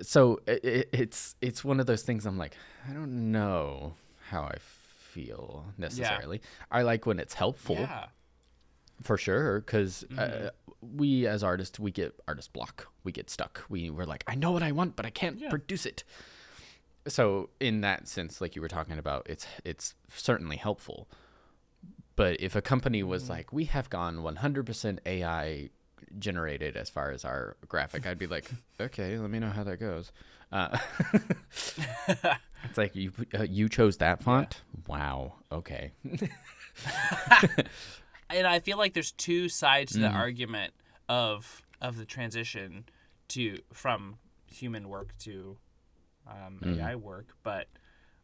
so 0.02 0.40
i 0.48 0.52
i 0.52 0.84
it's 0.92 1.34
it's 1.42 1.62
one 1.64 1.78
of 1.80 1.86
those 1.86 2.02
things 2.02 2.24
i'm 2.26 2.38
like 2.38 2.56
i 2.88 2.92
don't 2.92 3.12
know 3.32 3.94
how 4.30 4.42
i 4.42 4.56
feel 4.58 5.64
necessarily 5.78 6.40
i 6.70 6.82
like 6.82 7.04
when 7.06 7.18
it's 7.18 7.34
helpful 7.34 7.76
Yeah. 7.76 8.06
For 9.02 9.16
sure 9.16 9.60
because 9.60 10.04
uh, 10.18 10.50
we 10.80 11.26
as 11.26 11.42
artists 11.42 11.78
we 11.78 11.90
get 11.90 12.14
artist 12.28 12.52
block 12.52 12.88
we 13.04 13.12
get 13.12 13.30
stuck. 13.30 13.64
We 13.68 13.90
we're 13.90 14.04
like 14.04 14.24
i 14.26 14.34
know 14.34 14.50
what 14.52 14.62
i 14.62 14.72
want 14.72 14.96
but 14.96 15.06
i 15.06 15.10
can't 15.10 15.38
Yeah. 15.38 15.48
produce 15.50 15.86
it. 15.86 16.04
So 17.08 17.48
in 17.60 17.80
that 17.80 18.08
sense 18.08 18.40
like 18.40 18.54
you 18.56 18.62
were 18.62 18.68
talking 18.68 18.98
about 18.98 19.26
it's 19.28 19.46
it's 19.64 19.94
certainly 20.14 20.56
helpful. 20.56 21.08
But 22.16 22.40
if 22.40 22.54
a 22.54 22.60
company 22.62 23.02
was 23.02 23.30
like 23.30 23.52
we 23.52 23.64
have 23.66 23.88
gone 23.88 24.18
100% 24.18 24.98
ai 25.06 25.70
generated 26.18 26.76
as 26.76 26.90
far 26.90 27.10
as 27.10 27.24
our 27.24 27.56
graphic 27.68 28.04
i'd 28.06 28.18
be 28.18 28.26
like 28.26 28.50
okay 28.80 29.16
let 29.16 29.30
me 29.30 29.38
know 29.38 29.50
how 29.50 29.62
that 29.64 29.78
goes. 29.78 30.12
Uh, 30.52 30.76
it's 32.64 32.76
like 32.76 32.94
you 32.96 33.12
uh, 33.38 33.44
you 33.44 33.68
chose 33.68 33.98
that 33.98 34.22
font? 34.22 34.60
Wow. 34.88 35.34
Okay 35.52 35.92
and 38.32 38.46
I 38.46 38.60
feel 38.60 38.78
like 38.78 38.94
there's 38.94 39.12
two 39.12 39.48
sides 39.48 39.92
to 39.92 39.98
the 39.98 40.06
Mm-hmm. 40.06 40.16
argument 40.16 40.72
of 41.08 41.62
of 41.80 41.96
the 41.96 42.04
transition 42.04 42.84
to 43.28 43.58
from 43.72 44.18
human 44.46 44.88
work 44.88 45.16
to 45.20 45.56
um, 46.26 46.60
Mm-hmm. 46.62 46.80
AI 46.80 46.96
work, 46.96 47.34
but 47.42 47.66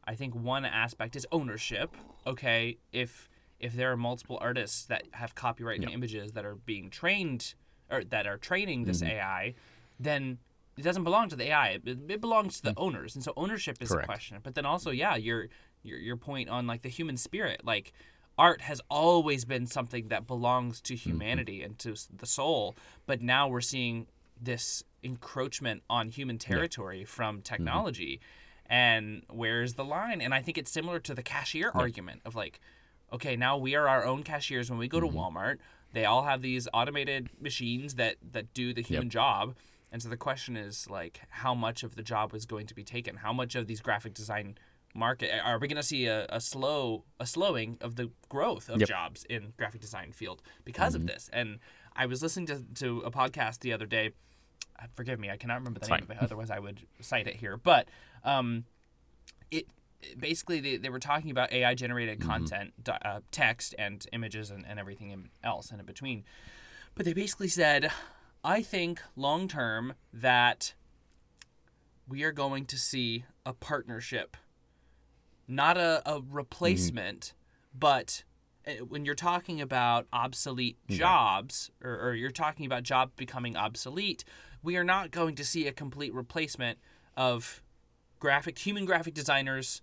I 0.05 0.15
think 0.15 0.35
one 0.35 0.65
aspect 0.65 1.17
is 1.17 1.27
ownership. 1.33 1.97
Okay, 2.27 2.79
if 2.93 3.29
if 3.59 3.73
there 3.75 3.91
are 3.91 3.97
multiple 3.97 4.39
artists 4.41 4.85
that 4.85 5.05
have 5.13 5.35
copyright 5.35 5.83
Yeah. 5.83 5.89
images 5.89 6.33
that 6.33 6.45
are 6.45 6.55
being 6.57 6.91
trained 6.91 7.55
or 7.91 8.05
that 8.05 8.27
are 8.27 8.37
training 8.37 8.85
this 8.85 9.01
Mm-hmm. 9.03 9.11
AI, 9.13 9.55
then 9.99 10.39
it 10.77 10.83
doesn't 10.83 11.05
belong 11.05 11.29
to 11.31 11.37
the 11.37 11.45
AI. 11.45 11.81
It, 11.85 11.99
it 12.11 12.21
belongs 12.21 12.59
to 12.59 12.63
the 12.65 12.75
owners, 12.77 13.15
and 13.15 13.25
so 13.25 13.33
ownership 13.37 13.81
is 13.81 13.89
Mm. 13.89 13.93
Correct. 13.95 14.05
a 14.05 14.07
question. 14.07 14.39
But 14.43 14.55
then 14.55 14.67
also, 14.67 14.91
yeah, 14.91 15.17
your 15.17 15.49
your 15.83 15.99
your 15.99 16.17
point 16.17 16.49
on 16.51 16.67
like 16.67 16.83
the 16.83 16.91
human 16.91 17.17
spirit, 17.17 17.65
like 17.65 17.93
art 18.39 18.61
has 18.63 18.81
always 18.91 19.45
been 19.45 19.67
something 19.67 20.09
that 20.09 20.27
belongs 20.27 20.81
to 20.83 20.95
Mm-hmm. 20.95 21.11
humanity 21.11 21.63
and 21.63 21.79
to 21.81 21.95
the 22.15 22.27
soul, 22.27 22.75
but 23.07 23.21
now 23.23 23.49
we're 23.49 23.61
seeing 23.61 24.07
this 24.41 24.83
encroachment 25.03 25.83
on 25.89 26.09
human 26.09 26.39
territory 26.39 27.05
from 27.05 27.41
technology. 27.41 28.21
And 28.69 29.23
where's 29.31 29.75
the 29.75 29.85
line? 29.85 30.21
And 30.21 30.35
I 30.35 30.43
think 30.43 30.59
it's 30.59 30.71
similar 30.71 30.99
to 31.01 31.15
the 31.15 31.23
cashier 31.23 31.71
argument 31.75 32.21
of 32.25 32.35
like, 32.35 32.61
okay, 33.13 33.37
now 33.37 33.57
we 33.57 33.75
are 33.75 33.89
our 33.89 34.05
own 34.05 34.23
cashiers 34.25 34.69
when 34.69 34.79
we 34.79 34.89
go 34.89 35.01
to 35.01 35.07
Walmart. 35.07 35.59
They 35.93 36.05
all 36.05 36.25
have 36.25 36.43
these 36.43 36.67
automated 36.75 37.31
machines 37.41 37.95
that 37.95 38.17
that 38.33 38.53
do 38.53 38.75
the 38.75 38.83
human 38.83 39.09
job. 39.09 39.55
And 39.93 40.03
so 40.03 40.09
the 40.09 40.17
question 40.17 40.57
is 40.57 40.91
like 40.91 41.21
how 41.31 41.55
much 41.55 41.83
of 41.85 41.95
the 41.95 42.03
job 42.03 42.35
is 42.35 42.45
going 42.45 42.67
to 42.67 42.75
be 42.75 42.83
taken? 42.85 43.17
How 43.17 43.33
much 43.33 43.55
of 43.55 43.67
these 43.69 43.81
graphic 43.81 44.13
design 44.13 44.59
market? 44.97 45.31
Are 45.45 45.59
we 45.59 45.69
going 45.69 45.77
to 45.77 45.83
see 45.83 46.07
a, 46.07 46.27
a 46.29 46.41
slow 46.41 47.05
a 47.21 47.27
slowing 47.27 47.79
of 47.81 47.97
the 47.97 48.11
growth 48.29 48.69
of 48.69 48.81
Yep. 48.81 48.89
jobs 48.89 49.25
in 49.29 49.53
graphic 49.57 49.81
design 49.81 50.13
field 50.13 50.43
because 50.65 50.95
Mm-hmm. 50.95 51.03
of 51.03 51.07
this? 51.09 51.31
And 51.33 51.59
I 51.95 52.07
was 52.07 52.23
listening 52.23 52.47
to, 52.47 52.65
to 52.77 53.01
a 53.01 53.11
podcast 53.11 53.61
the 53.61 53.73
other 53.73 53.87
day. 53.87 54.11
uh, 54.81 54.87
Forgive 54.95 55.19
me, 55.21 55.31
I 55.31 55.37
cannot 55.37 55.55
remember 55.55 55.81
the 55.81 55.85
It's 55.85 55.91
name 55.91 56.01
fine. 56.07 56.17
of 56.17 56.23
it. 56.23 56.23
Otherwise, 56.23 56.51
I 56.51 56.59
would 56.59 56.81
cite 57.01 57.27
it 57.27 57.37
here. 57.37 57.57
But 57.57 57.89
um, 58.25 58.65
it 59.51 59.67
it- 60.03 60.21
basically 60.21 60.61
they, 60.61 60.77
they 60.77 60.91
were 60.91 60.99
talking 60.99 61.31
about 61.31 61.53
AI 61.53 61.75
generated 61.75 62.19
Mm-hmm. 62.21 62.29
content, 62.29 62.73
uh, 62.89 63.21
text 63.31 63.75
and 63.79 64.07
images 64.13 64.51
and, 64.51 64.65
and 64.67 64.79
everything 64.79 65.31
else 65.43 65.71
and 65.71 65.81
in 65.81 65.87
between. 65.87 66.25
But 66.95 67.05
they 67.07 67.13
basically 67.15 67.49
said, 67.49 67.91
I 68.45 68.63
think 68.63 69.01
long 69.17 69.49
term 69.49 69.95
that 70.13 70.75
we 72.09 72.23
are 72.25 72.33
going 72.33 72.67
to 72.67 72.79
see 72.79 73.25
a 73.45 73.53
partnership, 73.53 74.37
not 75.49 75.77
a, 75.77 76.03
a 76.07 76.21
replacement, 76.29 77.35
but 77.79 78.25
uh, 78.67 78.85
when 78.85 79.05
you're 79.05 79.15
talking 79.15 79.61
about 79.61 80.07
obsolete 80.13 80.77
jobs 80.89 81.71
or, 81.83 82.09
or 82.09 82.15
you're 82.15 82.31
talking 82.31 82.67
about 82.67 82.83
job 82.83 83.13
becoming 83.17 83.57
obsolete, 83.57 84.25
we 84.63 84.77
are 84.77 84.85
not 84.85 85.11
going 85.11 85.35
to 85.37 85.45
see 85.45 85.67
a 85.67 85.73
complete 85.73 86.13
replacement 86.13 86.79
of 87.17 87.63
graphic 88.19 88.59
human 88.59 88.85
graphic 88.85 89.15
designers 89.15 89.83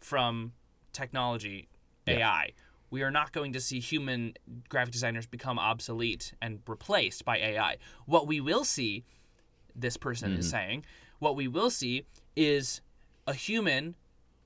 from 0.00 0.52
technology 0.92 1.68
AI. 2.06 2.52
We 2.90 3.02
are 3.02 3.10
not 3.10 3.32
going 3.32 3.52
to 3.52 3.60
see 3.60 3.80
human 3.80 4.34
graphic 4.70 4.92
designers 4.92 5.26
become 5.26 5.58
obsolete 5.58 6.32
and 6.40 6.60
replaced 6.66 7.24
by 7.24 7.36
AI. 7.36 7.76
What 8.06 8.26
we 8.26 8.40
will 8.40 8.64
see, 8.64 9.04
this 9.76 9.98
person 9.98 10.32
is 10.38 10.48
saying, 10.48 10.84
what 11.18 11.36
we 11.36 11.48
will 11.48 11.68
see 11.68 12.06
is 12.34 12.80
a 13.26 13.34
human 13.34 13.96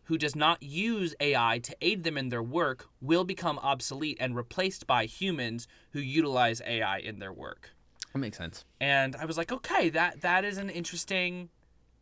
who 0.05 0.19
does 0.19 0.35
not 0.37 0.63
use 0.63 1.15
AI 1.21 1.59
to 1.63 1.77
aid 1.81 2.05
them 2.05 2.19
in 2.19 2.29
their 2.29 2.43
work 2.43 2.87
will 3.01 3.25
become 3.25 3.59
obsolete 3.61 4.17
and 4.21 4.35
replaced 4.37 4.87
by 4.87 5.07
humans 5.07 5.67
who 5.93 6.01
utilize 6.01 6.61
AI 6.67 6.99
in 6.99 7.19
their 7.19 7.33
work. 7.33 7.71
That 8.13 8.19
makes 8.19 8.37
sense. 8.37 8.65
And 8.81 9.17
I 9.17 9.25
was 9.25 9.39
like, 9.39 9.53
okay, 9.53 9.89
that 9.91 10.21
that 10.23 10.45
is 10.45 10.59
an 10.59 10.69
interesting 10.71 11.49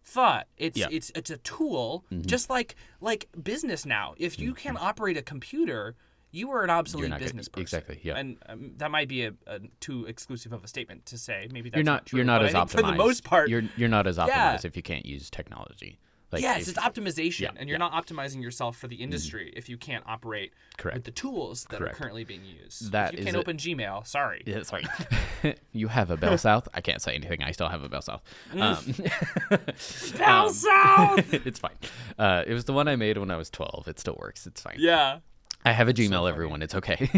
thought. 0.04 0.46
It's 0.56 0.76
Yeah. 0.78 0.86
Mm-hmm. 0.86 0.94
it's 0.96 1.12
it's 1.14 1.30
a 1.30 1.36
tool, 1.38 2.04
just 2.22 2.50
like 2.50 2.74
like 3.00 3.28
business 3.42 3.84
now. 3.86 4.14
If 4.16 4.38
you 4.38 4.54
can't 4.54 4.80
operate 4.80 5.16
a 5.16 5.22
computer, 5.22 5.94
you 6.32 6.50
are 6.52 6.64
an 6.64 6.70
obsolete 6.70 7.10
not 7.10 7.16
gonna- 7.18 7.26
business 7.26 7.48
person. 7.48 7.62
exactly, 7.62 8.00
yeah. 8.02 8.16
And 8.16 8.38
um, 8.48 8.72
that 8.78 8.90
might 8.90 9.08
be 9.08 9.24
a, 9.24 9.34
a 9.46 9.60
too 9.80 10.06
exclusive 10.06 10.52
of 10.52 10.64
a 10.64 10.68
statement 10.68 11.06
to 11.06 11.18
say. 11.18 11.48
Maybe 11.52 11.70
that's 11.70 11.76
you're 11.78 11.84
not 11.84 12.06
true, 12.06 12.16
you're 12.18 12.24
not 12.26 12.44
as 12.44 12.54
optimized. 12.54 12.70
For 12.70 12.82
the 12.82 12.92
most 12.92 13.24
part, 13.24 13.48
you're 13.50 13.62
you're 13.76 13.88
not 13.88 14.06
as 14.06 14.16
optimized 14.16 14.28
Yeah. 14.28 14.58
if 14.64 14.76
you 14.76 14.82
can't 14.82 15.04
use 15.06 15.28
technology. 15.30 15.98
Like 16.32 16.42
yes, 16.42 16.68
it's 16.68 16.78
optimization, 16.78 17.40
yeah, 17.40 17.48
Mm-hmm. 17.48 17.56
and 17.58 17.68
you're 17.68 17.78
not 17.78 17.92
optimizing 17.92 18.40
yourself 18.40 18.76
for 18.76 18.86
the 18.86 18.96
industry 18.96 19.52
if 19.56 19.68
you 19.68 19.76
can't 19.76 20.04
operate 20.06 20.52
Correct. 20.78 20.94
with 20.98 21.04
the 21.04 21.10
tools 21.10 21.64
that 21.70 21.78
Correct. 21.78 21.94
are 21.94 21.98
currently 21.98 22.22
being 22.24 22.44
used. 22.44 22.92
That 22.92 23.14
if 23.14 23.18
you 23.20 23.24
can't 23.24 23.36
open 23.36 23.56
Gmail, 23.56 24.06
sorry. 24.06 24.44
Yeah, 24.46 24.62
sorry. 24.62 24.84
you 25.72 25.88
have 25.88 26.10
a 26.10 26.16
Bell 26.16 26.38
South. 26.48 26.68
I 26.72 26.80
can't 26.80 27.02
say 27.02 27.14
anything. 27.16 27.42
I 27.42 27.50
still 27.50 27.68
have 27.68 27.82
a 27.82 27.88
Bell 27.88 28.02
South. 28.02 28.22
Um, 28.52 28.78
Bell 30.18 30.46
um, 30.46 30.52
South! 30.52 31.34
it's 31.34 31.58
fine. 31.58 31.76
Uh, 32.18 32.44
it 32.46 32.52
was 32.54 32.64
the 32.64 32.72
one 32.72 32.86
I 32.88 32.94
made 32.96 33.18
when 33.18 33.30
I 33.30 33.36
was 33.36 33.50
12. 33.50 33.88
It 33.88 33.98
still 33.98 34.16
works. 34.20 34.46
It's 34.46 34.60
fine. 34.60 34.76
yeah, 34.78 35.18
I 35.64 35.72
have 35.72 35.88
a 35.88 35.92
Gmail. 35.92 36.10
funny. 36.10 36.28
everyone, 36.28 36.62
it's 36.62 36.74
okay. 36.76 37.10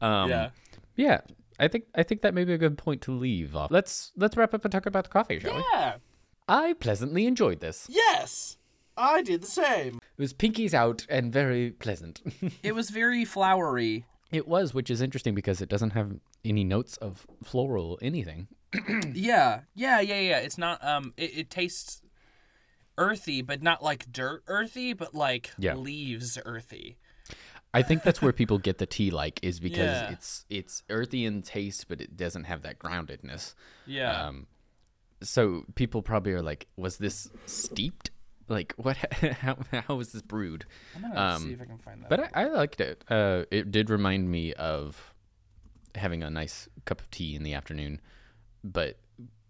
um, 0.00 0.28
yeah. 0.30 0.50
yeah. 0.96 1.20
I 1.60 1.68
think 1.68 1.84
I 1.94 2.02
think 2.02 2.22
that 2.22 2.34
may 2.34 2.44
be 2.44 2.52
a 2.52 2.58
good 2.58 2.76
point 2.76 3.00
to 3.02 3.12
leave 3.12 3.54
off. 3.54 3.70
Let's 3.70 4.10
let's 4.16 4.36
wrap 4.36 4.54
up 4.54 4.64
and 4.64 4.72
talk 4.72 4.86
about 4.86 5.04
the 5.04 5.10
coffee, 5.10 5.38
shall 5.38 5.54
we? 5.54 5.64
Yeah. 5.72 5.94
I 6.48 6.74
pleasantly 6.74 7.26
enjoyed 7.26 7.60
this. 7.60 7.86
Yes, 7.88 8.56
I 8.96 9.22
did 9.22 9.42
the 9.42 9.46
same. 9.46 9.96
It 10.16 10.20
was 10.22 10.34
pinkies 10.34 10.74
out 10.74 11.06
and 11.08 11.32
very 11.32 11.70
pleasant. 11.70 12.20
It 12.62 12.74
was 12.74 12.90
very 12.90 13.24
flowery. 13.24 14.04
it 14.30 14.46
was, 14.48 14.74
which 14.74 14.90
is 14.90 15.00
interesting 15.00 15.34
because 15.34 15.60
it 15.60 15.68
doesn't 15.68 15.90
have 15.90 16.12
any 16.44 16.64
notes 16.64 16.96
of 16.98 17.26
floral 17.42 17.98
anything. 18.02 18.48
Yeah, 19.14 19.60
yeah, 19.74 20.00
yeah, 20.00 20.18
yeah. 20.20 20.38
It's 20.38 20.58
not. 20.58 20.84
Um, 20.84 21.14
it, 21.16 21.38
it 21.38 21.50
tastes 21.50 22.02
earthy, 22.98 23.40
but 23.42 23.62
not 23.62 23.82
like 23.82 24.10
dirt 24.12 24.42
earthy, 24.48 24.92
but 24.92 25.14
like 25.14 25.50
Yeah. 25.58 25.74
leaves 25.74 26.38
earthy. 26.44 26.96
I 27.72 27.82
think 27.82 28.02
that's 28.04 28.20
where 28.22 28.32
people 28.32 28.58
get 28.58 28.78
the 28.78 28.86
tea 28.86 29.10
like 29.10 29.38
is 29.42 29.58
because 29.60 30.00
Yeah. 30.00 30.10
it's 30.12 30.44
it's 30.50 30.82
earthy 30.90 31.24
in 31.24 31.42
taste, 31.42 31.86
but 31.88 32.00
it 32.00 32.16
doesn't 32.16 32.44
have 32.44 32.62
that 32.62 32.78
groundedness. 32.78 33.54
Yeah. 33.86 34.26
Um, 34.26 34.46
so 35.24 35.64
people 35.74 36.02
probably 36.02 36.32
are 36.32 36.42
like, 36.42 36.66
was 36.76 36.98
this 36.98 37.30
steeped? 37.46 38.10
Like 38.48 38.74
what? 38.76 38.96
How 39.40 39.56
how 39.72 39.94
was 39.94 40.12
this 40.12 40.20
brewed? 40.20 40.66
I'm 40.94 41.02
gonna 41.02 41.20
um, 41.20 41.42
see 41.42 41.52
if 41.52 41.62
I 41.62 41.64
can 41.64 41.78
find 41.78 42.02
that. 42.02 42.10
But 42.10 42.20
I, 42.34 42.44
I 42.44 42.48
liked 42.48 42.80
it. 42.80 43.02
Uh, 43.08 43.44
it 43.50 43.70
did 43.70 43.88
remind 43.88 44.30
me 44.30 44.52
of 44.52 45.14
having 45.94 46.22
a 46.22 46.28
nice 46.28 46.68
cup 46.84 47.00
of 47.00 47.10
tea 47.10 47.34
in 47.34 47.42
the 47.42 47.54
afternoon, 47.54 48.00
but 48.62 48.98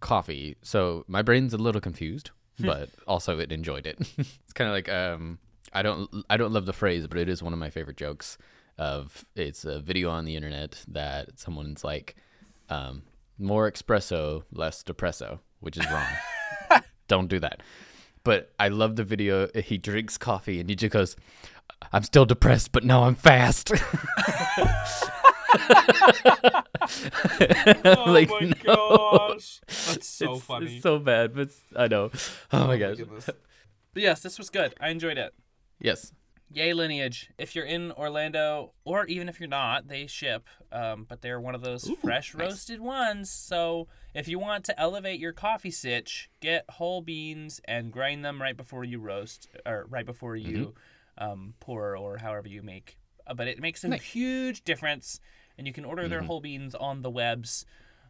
coffee. 0.00 0.56
So 0.62 1.04
my 1.08 1.22
brain's 1.22 1.54
a 1.54 1.58
little 1.58 1.80
confused, 1.80 2.30
but 2.60 2.88
also 3.08 3.38
it 3.40 3.50
enjoyed 3.50 3.86
it. 3.86 3.98
it's 4.18 4.52
kind 4.52 4.68
of 4.68 4.74
like 4.74 4.88
um, 4.88 5.38
I 5.72 5.82
don't 5.82 6.08
I 6.30 6.36
don't 6.36 6.52
love 6.52 6.66
the 6.66 6.72
phrase, 6.72 7.06
but 7.06 7.18
it 7.18 7.28
is 7.28 7.42
one 7.42 7.52
of 7.52 7.58
my 7.58 7.70
favorite 7.70 7.96
jokes. 7.96 8.38
Of 8.76 9.24
it's 9.36 9.64
a 9.64 9.80
video 9.80 10.10
on 10.10 10.24
the 10.24 10.34
internet 10.34 10.84
that 10.88 11.38
someone's 11.38 11.84
like, 11.84 12.16
um, 12.68 13.02
more 13.38 13.70
espresso, 13.70 14.42
less 14.50 14.82
depresso, 14.82 15.38
which 15.60 15.76
is 15.76 15.84
wrong. 15.90 16.82
don't 17.08 17.28
do 17.28 17.38
that. 17.40 17.60
But 18.22 18.52
I 18.58 18.68
love 18.68 18.96
the 18.96 19.04
video. 19.04 19.48
He 19.54 19.78
drinks 19.78 20.16
coffee 20.16 20.60
and 20.60 20.68
he 20.68 20.76
just 20.76 20.92
goes, 20.92 21.16
I'm 21.92 22.02
still 22.02 22.24
depressed, 22.24 22.72
but 22.72 22.84
now 22.84 23.04
I'm 23.04 23.14
fast. 23.14 23.72
oh 27.84 28.04
like, 28.06 28.28
my 28.30 28.40
no. 28.40 28.52
gosh, 28.64 29.60
that's 29.66 30.06
so 30.06 30.34
it's, 30.34 30.44
funny. 30.44 30.74
It's 30.74 30.82
so 30.82 30.98
bad, 30.98 31.34
but 31.34 31.50
I 31.76 31.86
know. 31.88 32.10
Oh, 32.12 32.64
oh, 32.64 32.66
my 32.66 32.76
gosh. 32.76 32.96
goodness. 32.96 33.26
But 33.26 34.02
yes, 34.02 34.20
this 34.20 34.38
was 34.38 34.50
good. 34.50 34.74
I 34.80 34.88
enjoyed 34.88 35.18
it. 35.18 35.32
Yes. 35.80 36.12
Yay, 36.52 36.72
Lineage. 36.72 37.30
If 37.38 37.56
you're 37.56 37.64
in 37.64 37.90
Orlando, 37.92 38.72
or 38.84 39.06
even 39.06 39.28
if 39.28 39.40
you're 39.40 39.48
not, 39.48 39.88
they 39.88 40.06
ship. 40.06 40.46
Um, 40.70 41.04
but 41.08 41.20
they're 41.20 41.40
one 41.40 41.54
of 41.54 41.62
those 41.62 41.90
fresh 42.02 42.34
nice. 42.34 42.40
roasted 42.48 42.80
ones. 42.80 43.30
So 43.30 43.88
if 44.14 44.28
you 44.28 44.38
want 44.38 44.64
to 44.66 44.78
elevate 44.80 45.18
your 45.18 45.32
coffee 45.32 45.70
sitch, 45.72 46.28
get 46.40 46.64
whole 46.68 47.00
beans 47.02 47.60
and 47.66 47.90
grind 47.92 48.24
them 48.24 48.40
right 48.40 48.56
before 48.56 48.84
you 48.84 49.00
roast, 49.00 49.48
or 49.66 49.86
right 49.88 50.06
before 50.06 50.36
you 50.36 50.74
um, 51.18 51.54
pour, 51.60 51.96
or 51.96 52.18
however 52.18 52.48
you 52.48 52.62
make. 52.62 52.98
Uh, 53.26 53.34
but 53.34 53.48
it 53.48 53.58
makes 53.60 53.82
a 53.84 53.88
Nice. 53.88 54.02
huge 54.02 54.62
difference. 54.64 55.18
And 55.56 55.66
you 55.66 55.72
can 55.72 55.84
order 55.84 56.08
their 56.08 56.22
whole 56.22 56.40
beans 56.40 56.74
on 56.74 57.02
the 57.02 57.10
webs. 57.10 57.64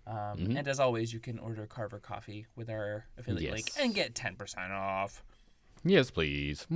Um, 0.06 0.56
And 0.56 0.68
as 0.68 0.80
always, 0.80 1.12
you 1.14 1.20
can 1.20 1.38
order 1.38 1.66
Carver 1.66 1.98
Coffee 1.98 2.46
with 2.56 2.68
our 2.68 3.06
affiliate 3.16 3.52
link 3.54 3.70
and 3.78 3.94
get 3.94 4.14
10% 4.14 4.70
off. 4.70 5.22
Yes, 5.84 6.10
please. 6.10 6.66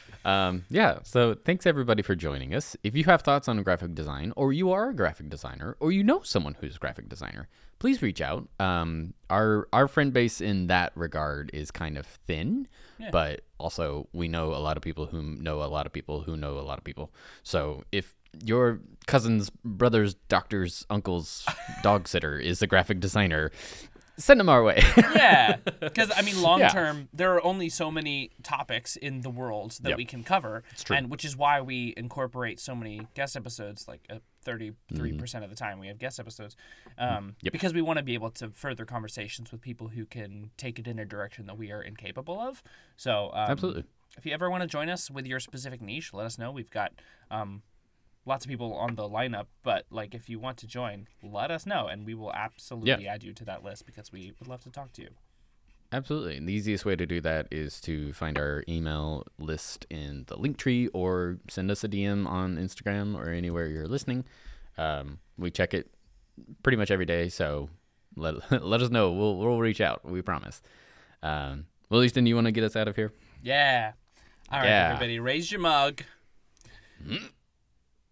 um, 0.24 0.64
yeah, 0.68 0.98
so 1.04 1.34
thanks 1.34 1.66
everybody 1.66 2.02
for 2.02 2.14
joining 2.14 2.54
us. 2.54 2.76
If 2.82 2.96
you 2.96 3.04
have 3.04 3.22
thoughts 3.22 3.48
on 3.48 3.62
graphic 3.62 3.94
design, 3.94 4.32
or 4.36 4.52
you 4.52 4.72
are 4.72 4.90
a 4.90 4.94
graphic 4.94 5.28
designer, 5.30 5.76
or 5.80 5.92
you 5.92 6.02
know 6.02 6.20
someone 6.22 6.56
who's 6.60 6.76
a 6.76 6.78
graphic 6.78 7.08
designer, 7.08 7.48
please 7.78 8.02
reach 8.02 8.20
out. 8.20 8.48
Um, 8.58 9.14
our 9.30 9.68
our 9.72 9.88
friend 9.88 10.12
base 10.12 10.40
in 10.40 10.66
that 10.66 10.92
regard 10.94 11.50
is 11.54 11.70
kind 11.70 11.96
of 11.96 12.06
thin, 12.06 12.66
but 13.12 13.42
also 13.58 14.08
we 14.12 14.28
know 14.28 14.48
a 14.52 14.58
lot 14.58 14.76
of 14.76 14.82
people 14.82 15.06
who 15.06 15.22
know 15.22 15.62
a 15.62 15.70
lot 15.70 15.86
of 15.86 15.92
people 15.92 16.22
who 16.22 16.36
know 16.36 16.58
a 16.58 16.60
lot 16.60 16.78
of 16.78 16.84
people. 16.84 17.12
So 17.42 17.84
if 17.92 18.14
your 18.44 18.80
cousin's 19.06 19.50
brother's 19.64 20.14
doctor's 20.28 20.86
uncle's 20.90 21.46
dog 21.82 22.06
sitter 22.08 22.38
is 22.38 22.62
a 22.62 22.66
graphic 22.66 23.00
designer, 23.00 23.50
send 24.20 24.38
them 24.38 24.48
our 24.48 24.62
way. 24.62 24.80
yeah, 24.96 25.56
because 25.80 26.10
I 26.16 26.22
mean, 26.22 26.40
long 26.40 26.60
Yeah. 26.60 26.68
term, 26.68 27.08
there 27.12 27.34
are 27.34 27.44
only 27.44 27.68
so 27.68 27.90
many 27.90 28.30
topics 28.42 28.94
in 28.96 29.22
the 29.22 29.30
world 29.30 29.78
that 29.82 29.90
Yep. 29.90 29.96
we 29.98 30.04
can 30.04 30.22
cover, 30.22 30.62
true. 30.84 30.96
and 30.96 31.10
which 31.10 31.24
is 31.24 31.36
why 31.36 31.60
we 31.60 31.94
incorporate 31.96 32.60
so 32.60 32.74
many 32.74 33.08
guest 33.14 33.36
episodes. 33.36 33.88
Like 33.88 34.06
thirty-three 34.42 35.12
percent 35.18 35.44
of 35.44 35.50
the 35.50 35.56
time, 35.56 35.78
we 35.78 35.86
have 35.88 35.98
guest 35.98 36.18
episodes, 36.20 36.56
um, 36.98 37.08
Mm-hmm. 37.08 37.28
Yep. 37.42 37.52
because 37.52 37.74
we 37.74 37.82
want 37.82 37.98
to 37.98 38.02
be 38.02 38.14
able 38.14 38.30
to 38.32 38.50
further 38.50 38.84
conversations 38.84 39.50
with 39.52 39.60
people 39.60 39.88
who 39.88 40.06
can 40.06 40.50
take 40.56 40.78
it 40.78 40.86
in 40.86 40.98
a 40.98 41.04
direction 41.04 41.46
that 41.46 41.58
we 41.58 41.70
are 41.72 41.82
incapable 41.82 42.38
of. 42.40 42.62
So, 42.96 43.30
um, 43.34 43.50
Absolutely. 43.50 43.84
if 44.16 44.24
you 44.26 44.32
ever 44.32 44.48
want 44.50 44.62
to 44.62 44.66
join 44.66 44.88
us 44.88 45.10
with 45.10 45.26
your 45.26 45.40
specific 45.40 45.80
niche, 45.82 46.12
let 46.14 46.26
us 46.26 46.38
know. 46.38 46.50
We've 46.52 46.70
got 46.70 46.92
um, 47.30 47.62
lots 48.26 48.44
of 48.44 48.50
people 48.50 48.74
on 48.74 48.94
the 48.94 49.08
lineup, 49.08 49.46
but 49.62 49.86
like 49.90 50.14
if 50.14 50.28
you 50.28 50.38
want 50.38 50.56
to 50.58 50.66
join, 50.66 51.06
let 51.22 51.50
us 51.50 51.66
know, 51.66 51.86
and 51.86 52.04
we 52.06 52.14
will 52.14 52.32
absolutely 52.32 53.06
add 53.08 53.22
you 53.22 53.32
to 53.34 53.44
that 53.46 53.64
list 53.64 53.86
because 53.86 54.12
we 54.12 54.32
would 54.38 54.48
love 54.48 54.62
to 54.64 54.70
talk 54.70 54.92
to 54.94 55.02
you. 55.02 55.08
Absolutely. 55.92 56.36
And 56.36 56.48
the 56.48 56.52
easiest 56.52 56.84
way 56.84 56.94
to 56.94 57.04
do 57.04 57.20
that 57.22 57.48
is 57.50 57.80
to 57.80 58.12
find 58.12 58.38
our 58.38 58.62
email 58.68 59.26
list 59.38 59.86
in 59.90 60.24
the 60.28 60.36
link 60.38 60.56
tree 60.56 60.86
or 60.88 61.38
send 61.48 61.68
us 61.68 61.82
a 61.82 61.88
DM 61.88 62.28
on 62.28 62.56
Instagram 62.58 63.16
or 63.16 63.30
anywhere 63.30 63.66
you're 63.66 63.88
listening. 63.88 64.24
Um, 64.78 65.18
we 65.36 65.50
check 65.50 65.74
it 65.74 65.90
pretty 66.62 66.76
much 66.76 66.92
every 66.92 67.06
day, 67.06 67.28
so 67.28 67.70
let 68.14 68.34
let 68.62 68.80
us 68.82 68.90
know. 68.90 69.10
We'll 69.10 69.36
we'll 69.36 69.58
reach 69.58 69.80
out. 69.80 70.04
We 70.04 70.22
promise. 70.22 70.62
Um, 71.24 71.66
Well, 71.90 72.04
Easton, 72.04 72.24
you 72.26 72.36
want 72.36 72.44
to 72.46 72.52
get 72.52 72.62
us 72.62 72.76
out 72.76 72.86
of 72.86 72.94
here? 72.94 73.12
Yeah. 73.42 73.92
All 74.52 74.60
right, 74.60 74.68
Yeah. 74.68 74.92
everybody, 74.92 75.18
raise 75.18 75.50
your 75.50 75.60
mug. 75.60 76.02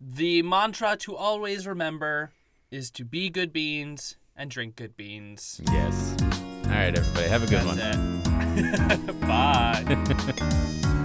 The 0.01 0.43
mantra 0.43 0.97
to 0.99 1.17
always 1.17 1.67
remember 1.67 2.31
is 2.71 2.91
to 2.93 3.05
be 3.05 3.31
good 3.31 3.53
beans 3.53 4.17
and 4.37 4.49
drink 4.49 4.77
good 4.77 4.97
beans. 4.97 5.61
Yes. 5.73 6.17
All 6.67 6.71
right, 6.71 6.97
everybody. 6.97 7.29
Have 7.29 7.43
a 7.43 7.47
good 7.47 7.65
one. 7.67 7.77
That's 7.79 9.03
it. 9.03 9.21
Bye. 9.21 11.05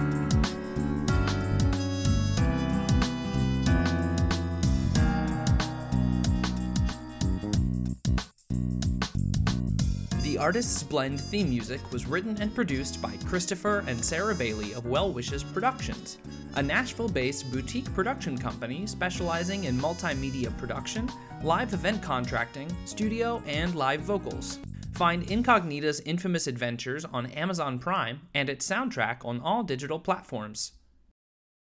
Artist's 10.44 10.82
Blend 10.82 11.18
theme 11.18 11.48
music 11.48 11.80
was 11.90 12.04
written 12.04 12.36
and 12.38 12.54
produced 12.54 13.00
by 13.00 13.16
Christopher 13.24 13.82
and 13.86 14.04
Sarah 14.04 14.34
Bailey 14.34 14.74
of 14.74 14.84
Well 14.84 15.10
Wishes 15.10 15.42
Productions, 15.42 16.18
a 16.56 16.62
Nashville 16.62 17.08
based 17.08 17.50
boutique 17.50 17.90
production 17.94 18.36
company 18.36 18.86
specializing 18.86 19.64
in 19.64 19.78
multimedia 19.78 20.54
production, 20.58 21.08
live 21.42 21.72
event 21.72 22.02
contracting, 22.02 22.70
studio, 22.84 23.42
and 23.46 23.74
live 23.74 24.02
vocals. 24.02 24.58
Find 24.92 25.22
Incognita's 25.30 26.00
infamous 26.00 26.46
adventures 26.46 27.06
on 27.06 27.24
Amazon 27.28 27.78
Prime 27.78 28.20
and 28.34 28.50
its 28.50 28.68
soundtrack 28.68 29.24
on 29.24 29.40
all 29.40 29.62
digital 29.62 29.98
platforms. 29.98 30.72